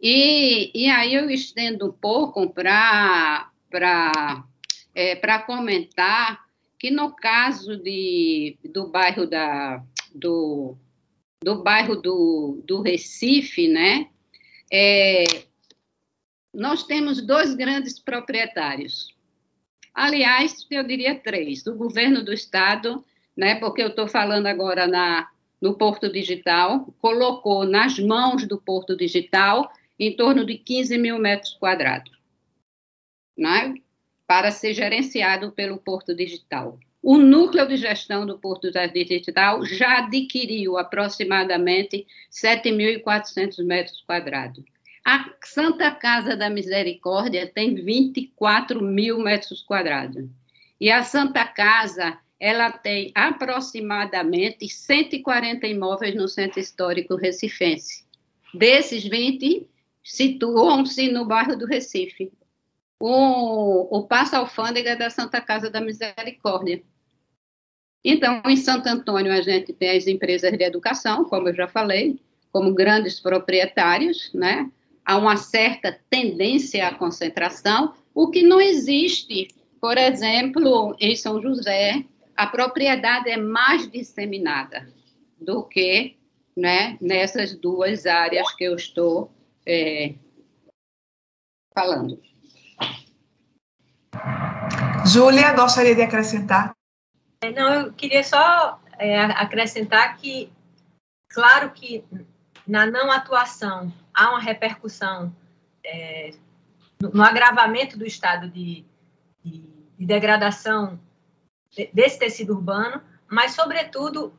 [0.00, 3.50] E, e aí eu estendo um pouco para
[4.94, 6.46] é, comentar
[6.78, 9.82] que no caso de, do bairro da,
[10.14, 10.76] do,
[11.42, 14.08] do bairro do, do Recife, né,
[14.72, 15.24] é,
[16.54, 19.16] nós temos dois grandes proprietários.
[19.92, 23.04] Aliás, eu diria três: o governo do estado,
[23.36, 25.28] né, porque eu estou falando agora na,
[25.60, 31.54] no Porto Digital, colocou nas mãos do Porto Digital em torno de 15 mil metros
[31.54, 32.12] quadrados,
[33.36, 33.74] né,
[34.26, 36.78] para ser gerenciado pelo Porto Digital.
[37.02, 44.64] O núcleo de gestão do Porto Digital já adquiriu aproximadamente 7.400 metros quadrados.
[45.04, 50.28] A Santa Casa da Misericórdia tem 24 mil metros quadrados.
[50.80, 58.04] E a Santa Casa ela tem aproximadamente 140 imóveis no Centro Histórico Recifense.
[58.54, 59.68] Desses 20
[60.02, 62.32] situam-se no bairro do Recife.
[63.00, 66.82] O, o Passa Alfândega é da Santa Casa da Misericórdia.
[68.04, 72.20] Então, em Santo Antônio, a gente tem as empresas de educação, como eu já falei,
[72.52, 74.70] como grandes proprietários, né?
[75.04, 79.48] Há uma certa tendência à concentração, o que não existe,
[79.80, 82.04] por exemplo, em São José,
[82.38, 84.88] a propriedade é mais disseminada
[85.40, 86.16] do que
[86.56, 89.32] né, nessas duas áreas que eu estou
[89.66, 90.14] é,
[91.74, 92.22] falando.
[95.04, 96.72] Júlia, gostaria de acrescentar?
[97.40, 100.52] É, não, eu queria só é, acrescentar que,
[101.28, 102.04] claro que
[102.64, 105.34] na não atuação há uma repercussão
[105.84, 106.34] é,
[107.02, 108.84] no, no, agravamento do estado de,
[109.44, 109.60] de,
[109.98, 111.00] de degradação
[111.92, 114.32] desse tecido urbano, mas, sobretudo,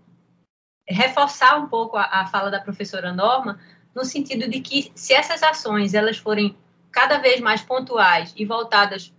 [0.88, 3.60] reforçar um pouco a, a fala da professora Norma,
[3.96, 6.58] no sentido de que, se essas ações elas forem
[6.92, 9.14] cada vez mais pontuais e voltadas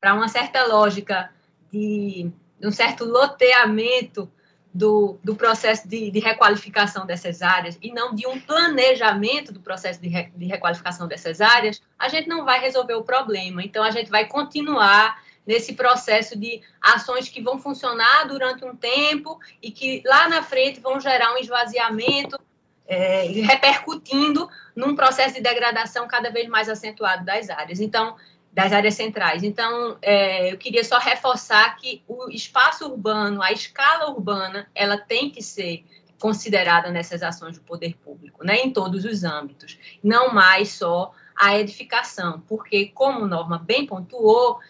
[0.00, 1.30] para uma certa lógica
[1.72, 4.30] de, de, um certo loteamento
[4.72, 10.00] do, do processo de, de, requalificação dessas áreas e não de um planejamento do processo
[10.00, 13.62] de, re, de requalificação dessas áreas, a gente não vai resolver o problema.
[13.62, 19.38] Então, a gente vai continuar nesse processo de ações que vão funcionar durante um tempo
[19.62, 22.38] e que lá na frente vão gerar um esvaziamento
[22.86, 27.80] é, repercutindo num processo de degradação cada vez mais acentuado das áreas.
[27.80, 28.16] Então,
[28.54, 29.42] das áreas centrais.
[29.42, 35.28] Então, é, eu queria só reforçar que o espaço urbano, a escala urbana, ela tem
[35.28, 35.84] que ser
[36.20, 41.58] considerada nessas ações do poder público, né, em todos os âmbitos, não mais só a
[41.58, 44.60] edificação, porque, como Norma bem pontuou,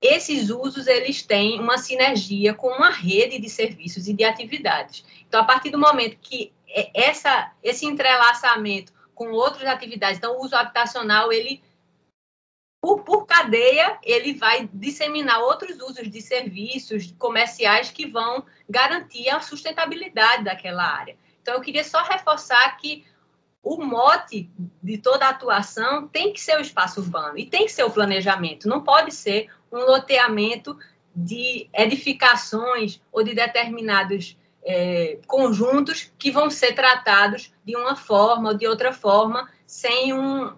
[0.00, 5.04] esses usos eles têm uma sinergia com uma rede de serviços e de atividades.
[5.26, 6.52] Então, a partir do momento que
[6.94, 11.62] essa, esse entrelaçamento com outras atividades, então o uso habitacional ele
[12.80, 19.40] por, por, cadeia, ele vai disseminar outros usos de serviços comerciais que vão garantir a
[19.40, 21.16] sustentabilidade daquela área.
[21.42, 23.04] Então, eu queria só reforçar que
[23.60, 24.48] o mote
[24.80, 27.90] de toda a atuação tem que ser o espaço urbano e tem que ser o
[27.90, 30.78] planejamento, não pode ser um loteamento
[31.14, 38.56] de edificações ou de determinados é, conjuntos que vão ser tratados de uma forma ou
[38.56, 40.52] de outra forma, sem um,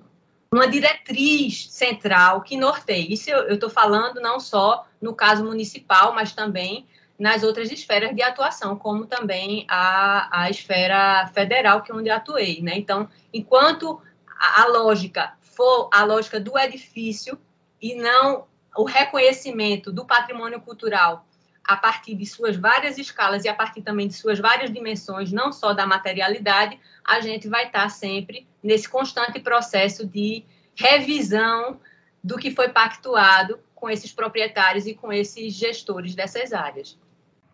[0.50, 3.12] uma diretriz central que norteie.
[3.12, 6.86] Isso eu estou falando não só no caso municipal, mas também
[7.18, 12.62] nas outras esferas de atuação, como também a, a esfera federal, que é onde atuei.
[12.62, 12.76] Né?
[12.76, 14.00] Então, enquanto
[14.40, 17.38] a, a lógica for a lógica do edifício
[17.82, 18.46] e não
[18.76, 21.26] o reconhecimento do patrimônio cultural
[21.64, 25.52] a partir de suas várias escalas e a partir também de suas várias dimensões, não
[25.52, 30.44] só da materialidade, a gente vai estar sempre nesse constante processo de
[30.74, 31.78] revisão
[32.24, 36.98] do que foi pactuado com esses proprietários e com esses gestores dessas áreas.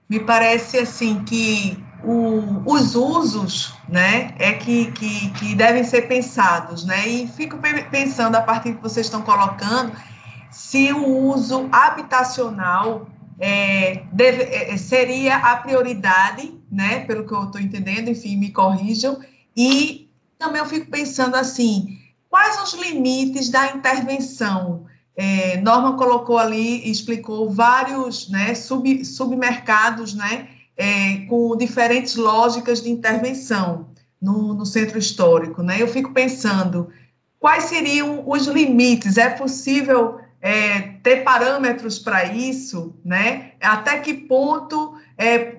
[0.09, 6.85] Me parece assim que o, os usos, né, é que, que, que devem ser pensados,
[6.85, 7.09] né?
[7.09, 7.59] E fico
[7.91, 9.97] pensando a partir do que vocês estão colocando,
[10.55, 13.09] se o uso habitacional
[13.41, 19.19] é, deve, é, seria a prioridade, né, pelo que eu estou entendendo, enfim, me corrijam,
[19.57, 21.99] e também eu fico pensando assim,
[22.31, 24.87] quais os limites da intervenção?
[25.17, 32.91] É, Norma colocou ali, explicou vários né, sub, submercados né, é, com diferentes lógicas de
[32.91, 33.89] intervenção
[34.23, 35.63] no, no centro histórico.
[35.63, 35.83] Né?
[35.83, 36.91] Eu fico pensando,
[37.41, 39.17] quais seriam os limites?
[39.17, 43.53] É possível é, ter parâmetros para isso, né?
[43.63, 45.57] Até que ponto é,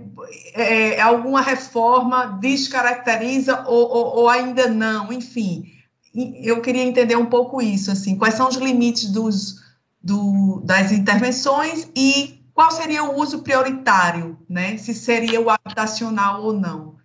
[0.54, 5.74] é, alguma reforma descaracteriza ou, ou, ou, ainda não, enfim.
[6.14, 9.60] Eu queria entender um pouco isso, assim, quais são os limites dos,
[10.04, 14.78] do, das intervenções e qual seria o uso prioritário, né?
[14.78, 16.96] Se seria o habitacional ou não.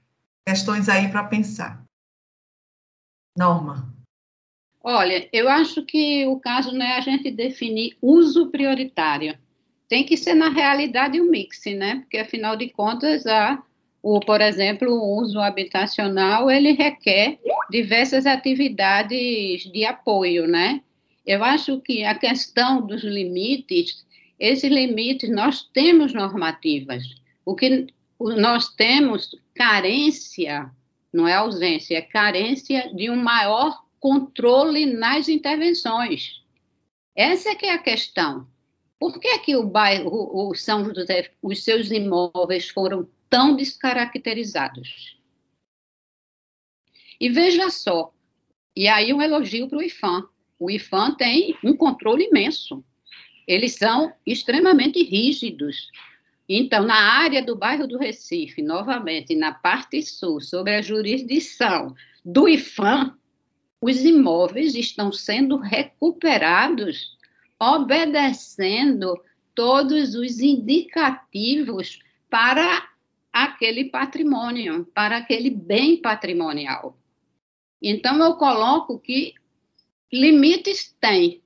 [0.47, 1.83] Questões aí para pensar.
[3.35, 3.89] Norma.
[4.83, 9.39] Olha, eu acho que o caso não é a gente definir uso prioritário.
[9.89, 11.97] Tem que ser, na realidade, um mix, né?
[11.97, 13.62] Porque, afinal de contas, a,
[14.03, 17.39] o, por exemplo, o uso habitacional, ele requer
[17.70, 20.81] diversas atividades de apoio, né?
[21.26, 24.07] Eu acho que a questão dos limites,
[24.39, 27.05] esses limites, nós temos normativas.
[27.45, 27.87] O que
[28.18, 30.70] nós temos carência,
[31.12, 36.42] não é ausência, é carência de um maior controle nas intervenções.
[37.14, 38.48] Essa é que é a questão.
[38.98, 45.18] Por que, que o bairro, o São José, os seus imóveis foram tão descaracterizados?
[47.20, 48.12] E veja só,
[48.74, 50.26] e aí um elogio para o IFAM.
[50.59, 52.82] O IFAM tem um controle imenso.
[53.46, 55.90] Eles são extremamente rígidos.
[56.48, 61.94] Então, na área do bairro do Recife, novamente, na parte sul, sobre a jurisdição
[62.24, 63.16] do IFAM,
[63.81, 67.16] os imóveis estão sendo recuperados,
[67.59, 69.18] obedecendo
[69.55, 72.89] todos os indicativos para
[73.33, 76.97] aquele patrimônio, para aquele bem patrimonial.
[77.83, 79.35] Então, eu coloco que
[80.12, 81.41] limites tem.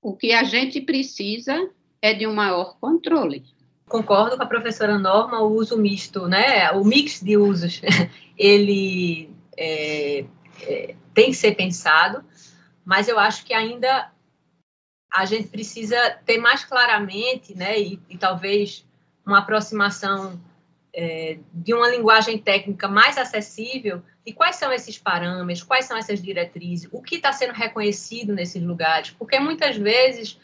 [0.00, 3.44] O que a gente precisa é de um maior controle.
[3.86, 6.70] Concordo com a professora Norma, o uso misto, né?
[6.72, 7.82] O mix de usos,
[8.38, 10.24] ele é,
[10.62, 12.24] é, tem que ser pensado,
[12.84, 14.10] mas eu acho que ainda
[15.12, 18.84] a gente precisa ter mais claramente, né, e, e talvez
[19.26, 20.40] uma aproximação
[20.94, 26.22] é, de uma linguagem técnica mais acessível e quais são esses parâmetros, quais são essas
[26.22, 30.38] diretrizes, o que está sendo reconhecido nesses lugares, porque muitas vezes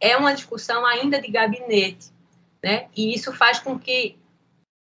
[0.00, 2.10] é uma discussão ainda de gabinete,
[2.62, 2.88] né?
[2.96, 4.16] E isso faz com que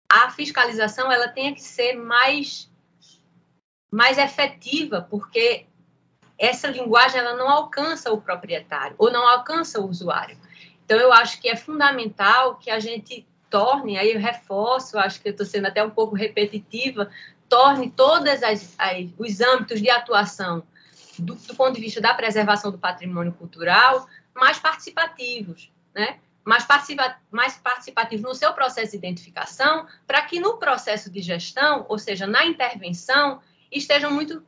[0.08, 2.70] a fiscalização ela tenha que ser mais
[3.96, 5.64] mais efetiva, porque
[6.38, 10.36] essa linguagem ela não alcança o proprietário ou não alcança o usuário.
[10.84, 15.28] Então, eu acho que é fundamental que a gente torne, aí eu reforço, acho que
[15.28, 17.10] eu estou sendo até um pouco repetitiva,
[17.48, 18.28] torne todos
[19.18, 20.62] os âmbitos de atuação
[21.18, 26.18] do, do, ponto de vista da preservação do patrimônio cultural mais participativos, né?
[26.44, 31.86] mais, participa mais participativos no seu processo de identificação, para que no processo de gestão,
[31.88, 33.40] ou seja, na intervenção,
[33.70, 34.44] esteja muito,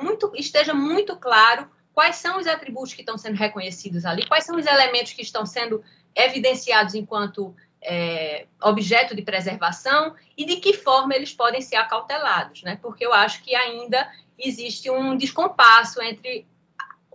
[0.00, 4.56] muito, esteja muito claro quais são os atributos que estão sendo reconhecidos ali, quais são
[4.56, 5.82] os elementos que estão sendo
[6.14, 12.78] evidenciados enquanto é, objeto de preservação e de que forma eles podem ser acautelados, né?
[12.80, 16.46] Porque eu acho que ainda existe um descompasso entre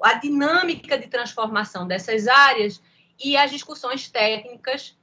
[0.01, 2.81] a dinâmica de transformação dessas áreas
[3.21, 4.97] e as discussões técnicas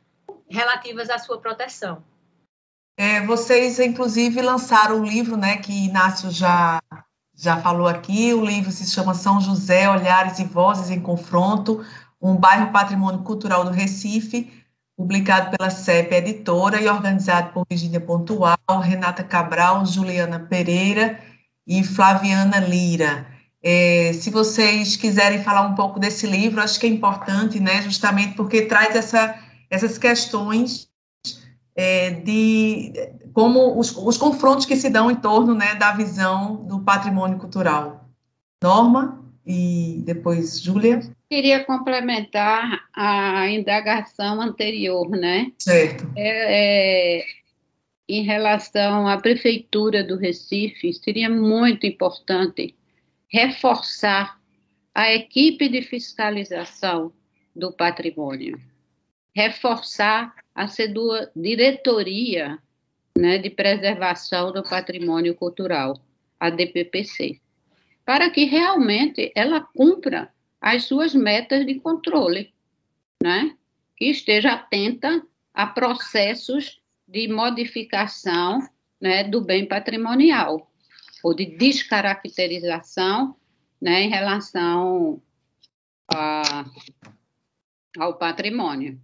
[0.49, 2.03] relativas à sua proteção.
[2.99, 6.82] É, vocês, inclusive, lançaram um livro, né, que Inácio já,
[7.34, 8.32] já falou aqui.
[8.32, 11.84] O livro se chama São José, Olhares e Vozes em Confronto,
[12.20, 14.51] um bairro patrimônio cultural do Recife,
[14.97, 21.20] publicado pela CEP Editora e organizado por Virginia Pontual, Renata Cabral, Juliana Pereira
[21.66, 23.26] e Flaviana Lira.
[23.62, 28.34] É, se vocês quiserem falar um pouco desse livro, acho que é importante, né, justamente
[28.34, 29.38] porque traz essa,
[29.68, 30.88] essas questões
[31.77, 32.93] é, de
[33.35, 38.09] como os, os, confrontos que se dão em torno né, da visão do patrimônio cultural.
[38.62, 41.01] Norma e depois Júlia.
[41.29, 45.53] Queria complementar a indagação anterior, né?
[45.59, 46.11] Certo.
[46.16, 47.24] É, é,
[48.09, 52.74] em relação à prefeitura do Recife, seria muito importante
[53.29, 54.41] reforçar
[54.95, 57.12] a equipe de fiscalização
[57.55, 58.59] do patrimônio,
[59.35, 62.59] reforçar a CEDUA diretoria
[63.16, 66.00] né, de preservação do patrimônio cultural,
[66.40, 67.38] a DPPC,
[68.07, 72.54] para que realmente ela cumpra as suas metas de controle,
[73.22, 73.54] né,
[73.96, 78.66] que esteja atenta a processos de modificação
[78.98, 80.70] né, do bem patrimonial
[81.22, 83.36] ou de descaracterização
[83.80, 85.20] né, em relação
[86.14, 86.64] a,
[87.98, 88.98] ao patrimônio.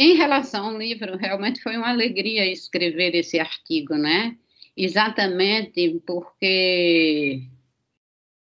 [0.00, 4.38] Em relação ao livro, realmente foi uma alegria escrever esse artigo, né?
[4.76, 7.42] Exatamente porque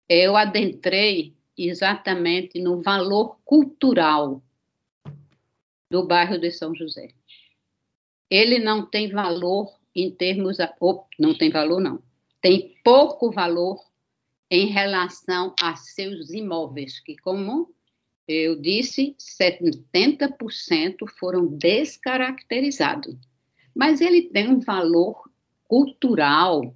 [0.07, 4.42] eu adentrei exatamente no valor cultural
[5.90, 7.09] do bairro de São José.
[8.28, 10.59] Ele não tem valor em termos.
[10.78, 12.02] Oh, não tem valor, não.
[12.38, 13.82] Tem pouco valor
[14.50, 17.74] em relação a seus imóveis, que, como
[18.26, 23.16] eu disse, 70% foram descaracterizados.
[23.74, 25.30] Mas ele tem um valor
[25.64, 26.74] cultural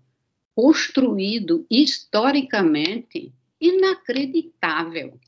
[0.55, 5.19] construído historicamente inacreditável,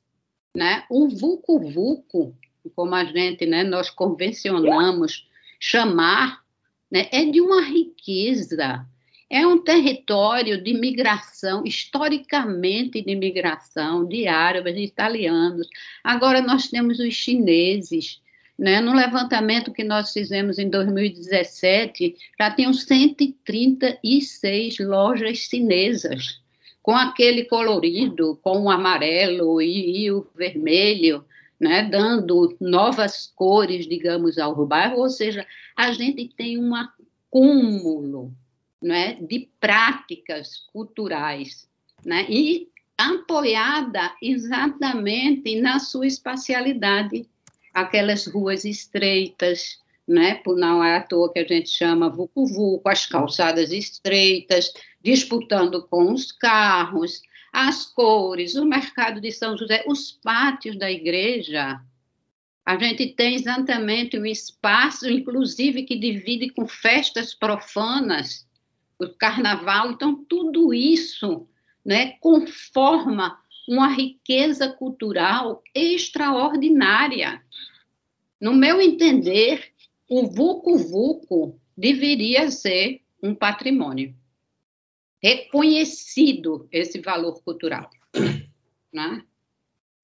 [0.56, 0.84] né?
[0.90, 2.36] O vulco vulco,
[2.74, 6.44] como a gente, né, nós convencionamos chamar,
[6.90, 8.86] né, é de uma riqueza
[9.32, 15.66] é um território de migração, historicamente de migração, de árabes, de italianos.
[16.04, 18.20] Agora nós temos os chineses.
[18.58, 18.82] Né?
[18.82, 26.42] No levantamento que nós fizemos em 2017, já tinham 136 lojas chinesas,
[26.82, 31.24] com aquele colorido, com o amarelo e, e o vermelho,
[31.58, 31.88] né?
[31.90, 34.98] dando novas cores, digamos, ao bairro.
[34.98, 38.30] Ou seja, a gente tem um acúmulo
[38.82, 41.68] né, de práticas culturais,
[42.04, 42.68] né, e
[42.98, 47.26] apoiada exatamente na sua espacialidade,
[47.72, 53.06] aquelas ruas estreitas, né, por não é à toa que a gente chama vucu-vucu, as
[53.06, 54.72] calçadas estreitas,
[55.02, 57.22] disputando com os carros,
[57.52, 61.80] as cores, o mercado de São José, os pátios da igreja.
[62.64, 68.46] A gente tem exatamente um espaço, inclusive, que divide com festas profanas,
[69.04, 69.90] o carnaval.
[69.90, 71.46] Então, tudo isso
[71.84, 73.38] né, conforma
[73.68, 77.42] uma riqueza cultural extraordinária.
[78.40, 79.72] No meu entender,
[80.08, 84.14] o Vucu Vucu deveria ser um patrimônio
[85.22, 87.88] reconhecido esse valor cultural,
[88.92, 89.24] né?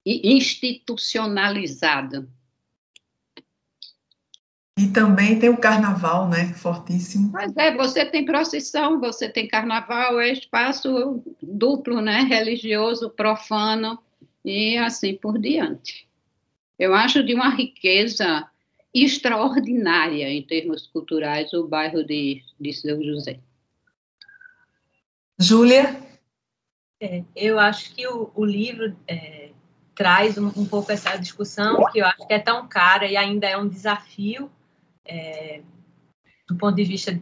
[0.05, 2.31] e institucionalizado.
[4.79, 6.53] E também tem o carnaval, né?
[6.53, 7.31] Fortíssimo.
[7.33, 12.21] Mas é, você tem procissão, você tem carnaval, é espaço duplo, né?
[12.21, 13.99] Religioso, profano
[14.43, 16.07] e assim por diante.
[16.79, 18.49] Eu acho de uma riqueza
[18.93, 23.37] extraordinária em termos culturais o bairro de, de São José.
[25.37, 25.93] Júlia?
[27.01, 29.49] É, eu acho que o, o livro é,
[29.93, 33.45] traz um, um pouco essa discussão que eu acho que é tão cara e ainda
[33.45, 34.49] é um desafio
[35.09, 35.61] é,
[36.47, 37.19] do ponto de vista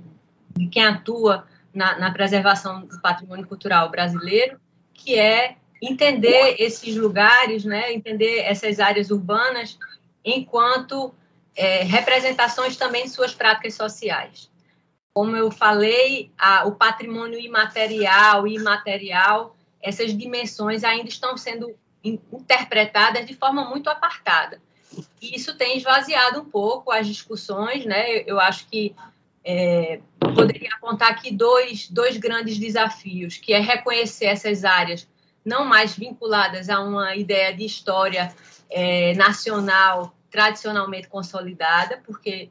[0.56, 4.60] de quem atua na, na, preservação do patrimônio cultural brasileiro,
[4.94, 9.78] que é entender esses lugares, né, entender essas áreas urbanas
[10.26, 11.14] enquanto
[11.56, 14.52] é, representações também de suas práticas sociais.
[15.14, 23.26] Como eu falei, a, o patrimônio imaterial e imaterial, essas dimensões ainda estão sendo interpretadas
[23.26, 24.62] de forma muito apartada.
[25.22, 28.22] E isso tem esvaziado um pouco as discussões, né?
[28.26, 28.96] Eu acho que
[29.44, 30.02] é,
[30.36, 35.08] poderia apontar aqui dois, dois grandes desafios, que é reconhecer essas áreas
[35.46, 38.36] não mais vinculadas a uma ideia de história
[38.70, 42.50] é, nacional tradicionalmente consolidada, porque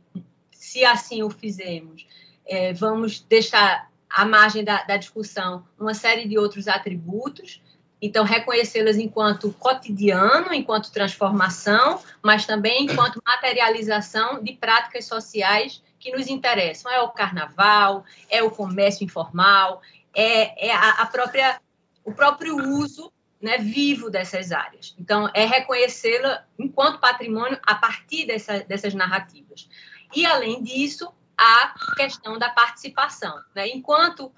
[0.50, 2.06] se assim o fizermos,
[2.46, 7.60] é, vamos deixar à margem da, da discussão uma série de outros atributos,
[8.00, 16.28] então, reconhecê-las enquanto cotidiano, enquanto transformação, mas também enquanto materialização de práticas sociais que nos
[16.28, 16.92] interessam.
[16.92, 19.80] É o carnaval, é o comércio informal,
[20.14, 21.60] é, é a, a, própria,
[22.04, 24.94] o próprio uso né, vivo dessas áreas.
[24.98, 29.68] Então, é reconhecê-la enquanto patrimônio a partir dessa, dessas narrativas.
[30.14, 33.42] E, além disso, a questão da participação.
[33.54, 33.68] Né?
[33.68, 34.32] Enquanto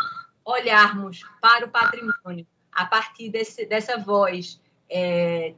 [0.44, 2.46] olharmos para o patrimônio
[2.79, 5.53] a partir desse, dessa voz é,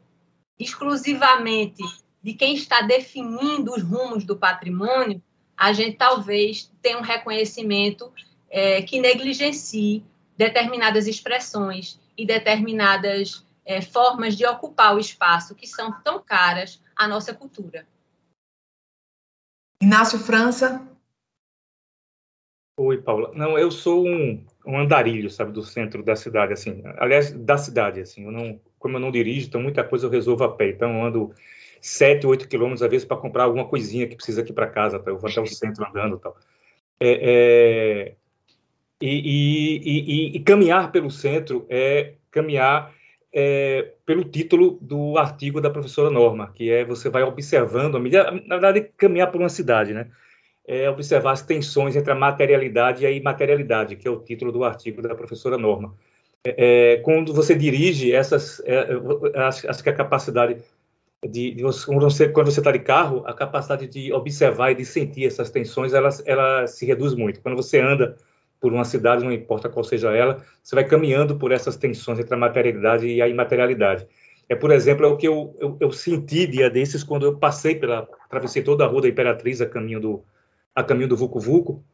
[0.58, 1.82] exclusivamente
[2.22, 5.22] de quem está definindo os rumos do patrimônio,
[5.54, 8.10] a gente talvez tenha um reconhecimento
[8.48, 10.02] é, que negligencie
[10.34, 17.06] determinadas expressões e determinadas é, formas de ocupar o espaço que são tão caras à
[17.06, 17.86] nossa cultura.
[19.82, 20.88] Inácio França.
[22.78, 23.30] Oi, Paula.
[23.34, 26.82] Não, eu sou um, um andarilho, sabe, do centro da cidade, assim.
[26.98, 28.24] Aliás, da cidade, assim.
[28.24, 30.70] Eu não, como eu não dirijo, então muita coisa eu resolvo a pé.
[30.70, 31.34] Então eu ando
[31.80, 34.98] sete, oito quilômetros, às vezes, para comprar alguma coisinha que precisa aqui para casa.
[34.98, 35.10] Tá?
[35.10, 36.36] Eu vou até o centro andando tal.
[36.98, 38.14] É, é,
[39.00, 42.92] e, e, e, e, caminhar pelo centro é caminhar
[43.32, 48.90] é, pelo título do artigo da professora Norma, que é você vai observando, na verdade,
[48.98, 50.10] caminhar por uma cidade, né?
[50.70, 54.62] É observar as tensões entre a materialidade e a imaterialidade, que é o título do
[54.62, 55.92] artigo da professora Norma.
[56.44, 58.86] É, é quando você dirige essas, é,
[59.34, 60.62] acho, acho, que a capacidade
[61.28, 65.26] de, de você quando você está de carro, a capacidade de observar e de sentir
[65.26, 67.40] essas tensões, ela, ela se reduz muito.
[67.40, 68.16] Quando você anda
[68.60, 72.32] por uma cidade, não importa qual seja ela, você vai caminhando por essas tensões entre
[72.32, 74.06] a materialidade e a imaterialidade.
[74.48, 77.74] É, por exemplo, é o que eu, eu, eu senti dia desses quando eu passei
[77.74, 80.24] pela, atravessei toda a Rua da Imperatriz a caminho do,
[80.74, 81.84] a caminho do Vucu Vucu,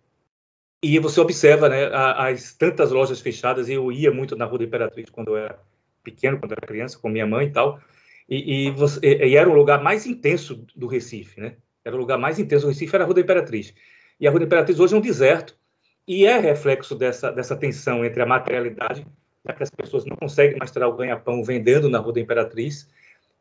[0.82, 5.10] e você observa né, as tantas lojas fechadas, eu ia muito na Rua da Imperatriz
[5.10, 5.58] quando eu era
[6.04, 7.80] pequeno, quando eu era criança, com minha mãe e tal,
[8.28, 11.56] e, e, você, e, era o lugar mais intenso do Recife, né?
[11.84, 13.72] Era o lugar mais intenso do Recife, era a Rua da Imperatriz.
[14.20, 15.56] E a Rua da Imperatriz hoje é um deserto,
[16.06, 19.06] e é reflexo dessa, dessa tensão entre a materialidade,
[19.44, 22.88] já que as pessoas não conseguem mais tirar o ganha-pão vendendo na Rua da Imperatriz,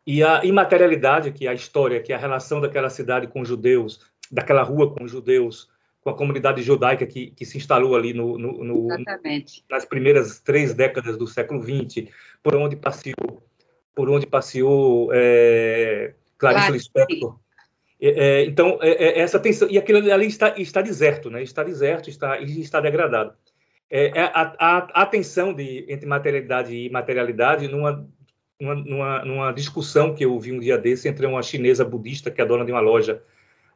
[0.08, 3.48] e a imaterialidade, que é a história, que é a relação daquela cidade com os
[3.48, 4.02] judeus,
[4.32, 5.70] daquela rua com os judeus,
[6.02, 8.88] com a comunidade judaica que, que se instalou ali no, no, no
[9.70, 12.10] nas primeiras três décadas do século XX,
[12.44, 13.44] por onde passeou,
[13.96, 17.40] por onde passeou é, Clarice Lispector.
[18.00, 21.42] É, é, então, é, é, essa tensão, e aquilo ali está, está deserto, né?
[21.42, 23.34] está deserto, está, está degradado.
[23.90, 28.08] É, a, a, a tensão de, entre materialidade e materialidade numa,
[28.60, 32.42] numa, numa, numa discussão que eu vi um dia desse entre uma chinesa budista, que
[32.42, 33.24] é dona de uma loja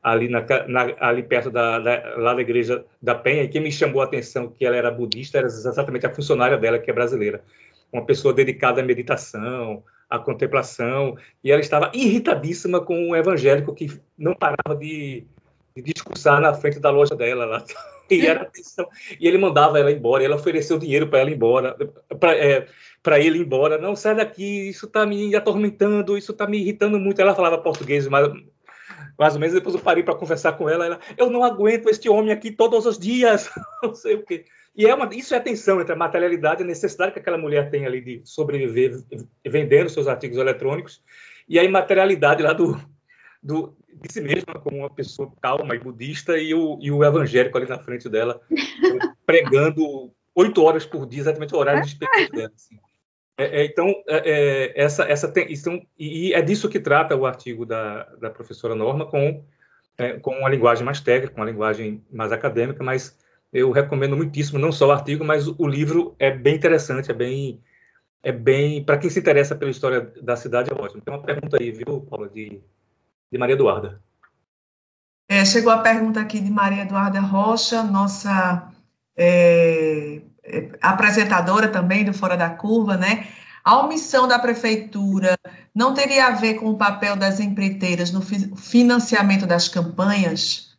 [0.02, 3.72] ali, na, na, ali perto da, da, lá da igreja da Penha, e quem me
[3.72, 7.44] chamou a atenção que ela era budista era exatamente a funcionária dela, que é brasileira.
[7.92, 14.00] Uma pessoa dedicada à meditação, à contemplação, e ela estava irritadíssima com o evangélico que
[14.18, 15.26] não parava de,
[15.76, 17.64] de discursar na frente da loja dela lá.
[18.12, 18.50] E, era
[19.20, 21.78] e ele mandava ela embora, ela ofereceu dinheiro para ela ir embora,
[22.20, 22.66] para é,
[23.24, 23.78] ele ir embora.
[23.78, 27.22] Não, sai daqui, isso está me atormentando, isso está me irritando muito.
[27.22, 28.28] Ela falava português, mas
[29.18, 29.56] mais ou menos.
[29.56, 31.00] Depois eu parei para conversar com ela, ela.
[31.18, 33.50] Eu não aguento este homem aqui todos os dias.
[33.84, 34.46] não sei o quê.
[34.76, 37.38] E é uma, isso é a tensão entre a materialidade e a necessidade que aquela
[37.38, 39.04] mulher tem ali de sobreviver
[39.46, 41.02] vendendo seus artigos eletrônicos
[41.48, 42.80] e a imaterialidade lá do,
[43.42, 47.58] do, de si mesma como uma pessoa calma e budista e o, e o evangélico
[47.58, 48.40] ali na frente dela
[49.26, 52.52] pregando oito horas por dia, exatamente o horário de expectativa dela.
[52.56, 52.80] Assim.
[53.40, 57.26] É, é, então, é, é, essa, essa tem, isso, e é disso que trata o
[57.26, 59.42] artigo da, da professora Norma, com,
[59.98, 63.18] é, com uma linguagem mais técnica, com uma linguagem mais acadêmica, mas
[63.54, 67.64] eu recomendo muitíssimo, não só o artigo, mas o, livro é bem interessante, é bem,
[68.22, 71.00] é bem, para quem se interessa pela história da cidade, é ótimo.
[71.00, 72.62] Tem uma pergunta aí, viu, Paula, de,
[73.32, 74.02] de Maria Eduarda.
[75.30, 78.70] É, chegou a pergunta aqui de Maria Eduarda Rocha, nossa
[80.82, 83.28] apresentadora também do Fora da Curva, né?
[83.64, 85.38] A omissão da prefeitura
[85.76, 90.76] não teria a ver com o papel das empreiteiras no financiamento das campanhas?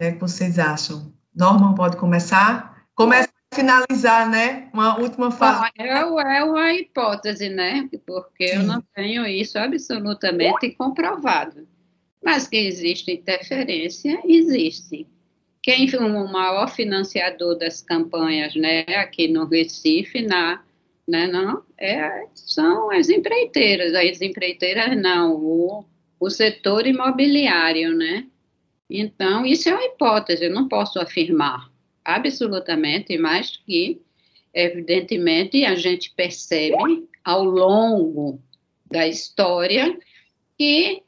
[0.00, 1.12] O é que vocês acham?
[1.34, 2.84] Norman pode começar?
[2.94, 4.68] Começa a finalizar, né?
[4.72, 5.70] Uma última fala.
[5.76, 7.88] É, é uma hipótese, né?
[8.06, 8.56] Porque Sim.
[8.56, 11.66] eu não tenho isso absolutamente comprovado.
[12.24, 15.06] Mas que existe interferência, existe.
[15.68, 20.64] Quem foi o maior financiador das campanhas, né, aqui no Recife, na,
[21.06, 21.62] né, não?
[21.76, 25.84] É, são as empreiteiras, as empreiteiras não, o,
[26.18, 28.26] o setor imobiliário, né?
[28.88, 31.70] Então, isso é uma hipótese, eu não posso afirmar
[32.02, 34.00] absolutamente, mas que,
[34.54, 38.40] evidentemente, a gente percebe ao longo
[38.90, 39.94] da história
[40.56, 41.02] que,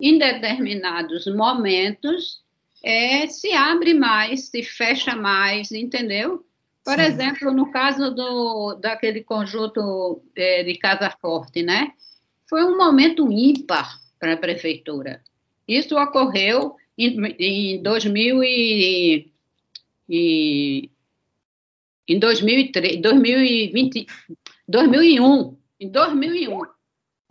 [0.00, 2.43] em determinados momentos,
[2.84, 6.44] é, se abre mais, se fecha mais, entendeu?
[6.84, 7.00] Por Sim.
[7.00, 11.92] exemplo, no caso do, daquele conjunto é, de Casa Forte, né?
[12.48, 15.22] Foi um momento ímpar para a prefeitura.
[15.66, 19.32] Isso ocorreu em, em 2000 e,
[20.06, 20.90] e,
[22.06, 24.06] em 2003, 2020,
[24.68, 26.60] 2001, em 2001.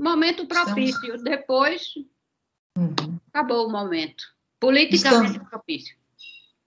[0.02, 1.24] Momento propício.
[1.24, 1.94] Depois,
[2.76, 3.20] uhum.
[3.32, 4.33] acabou o momento.
[4.64, 5.50] Politicamente Estamos...
[5.50, 5.98] propício.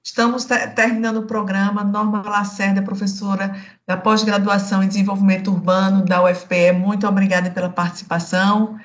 [0.05, 1.82] Estamos terminando o programa.
[1.82, 8.78] Norma Lacerda, professora da pós-graduação em desenvolvimento urbano da UFPE, muito obrigada pela participação.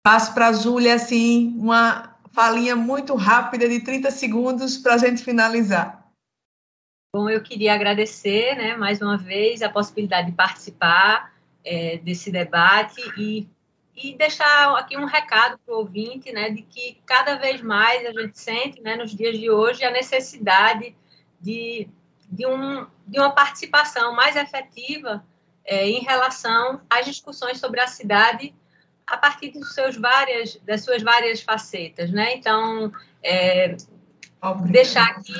[0.00, 5.24] Passo para a Júlia, assim, uma falinha muito rápida de 30 segundos para a gente
[5.24, 6.06] finalizar.
[7.12, 11.32] Bom, eu queria agradecer, né, mais uma vez, a possibilidade de participar
[11.64, 13.48] é, desse debate e
[13.96, 18.12] e deixar aqui um recado para o ouvinte, né, de que cada vez mais a
[18.12, 20.94] gente sente, né, nos dias de hoje, a necessidade
[21.40, 21.88] de,
[22.30, 25.24] de, um, de uma participação mais efetiva
[25.64, 28.54] é, em relação às discussões sobre a cidade
[29.06, 32.34] a partir dos seus várias, das suas várias facetas, né?
[32.34, 32.92] Então,
[33.22, 33.76] é,
[34.68, 35.32] deixar aqui,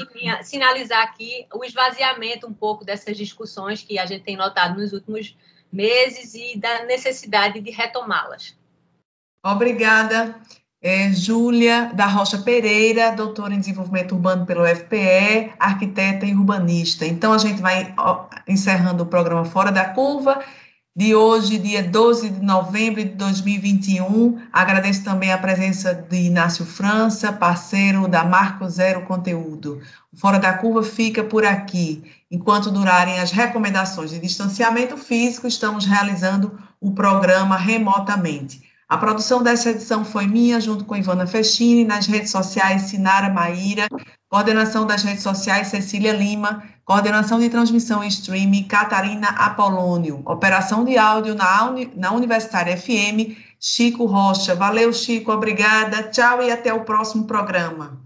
[0.43, 5.37] sinalizar aqui o esvaziamento um pouco dessas discussões que a gente tem notado nos últimos
[5.77, 8.57] meses e da necessidade de retomá-las.
[9.45, 10.35] Obrigada.
[10.83, 17.05] É, Júlia da Rocha Pereira, doutora em desenvolvimento urbano pelo FPE, arquiteta e urbanista.
[17.05, 17.95] Então, a gente vai
[18.47, 20.43] encerrando o programa Fora da Curva
[20.97, 24.41] de hoje, dia 12 de novembro de 2021.
[24.51, 29.83] Agradeço também a presença de Inácio França, parceiro da Marco Zero Conteúdo.
[30.11, 32.03] O Fora da Curva fica por aqui.
[32.31, 38.63] Enquanto durarem as recomendações de distanciamento físico, estamos realizando o programa remotamente.
[38.89, 43.87] A produção dessa edição foi minha, junto com Ivana Festini, nas redes sociais Sinara Maíra,
[44.37, 50.99] coordenação das redes sociais Cecília Lima, coordenação de transmissão e streaming Catarina Apolônio, operação de
[50.99, 54.55] áudio na, Uni, na Universitária FM Chico Rocha.
[54.55, 58.06] Valeu, Chico, obrigada, tchau e até o próximo programa.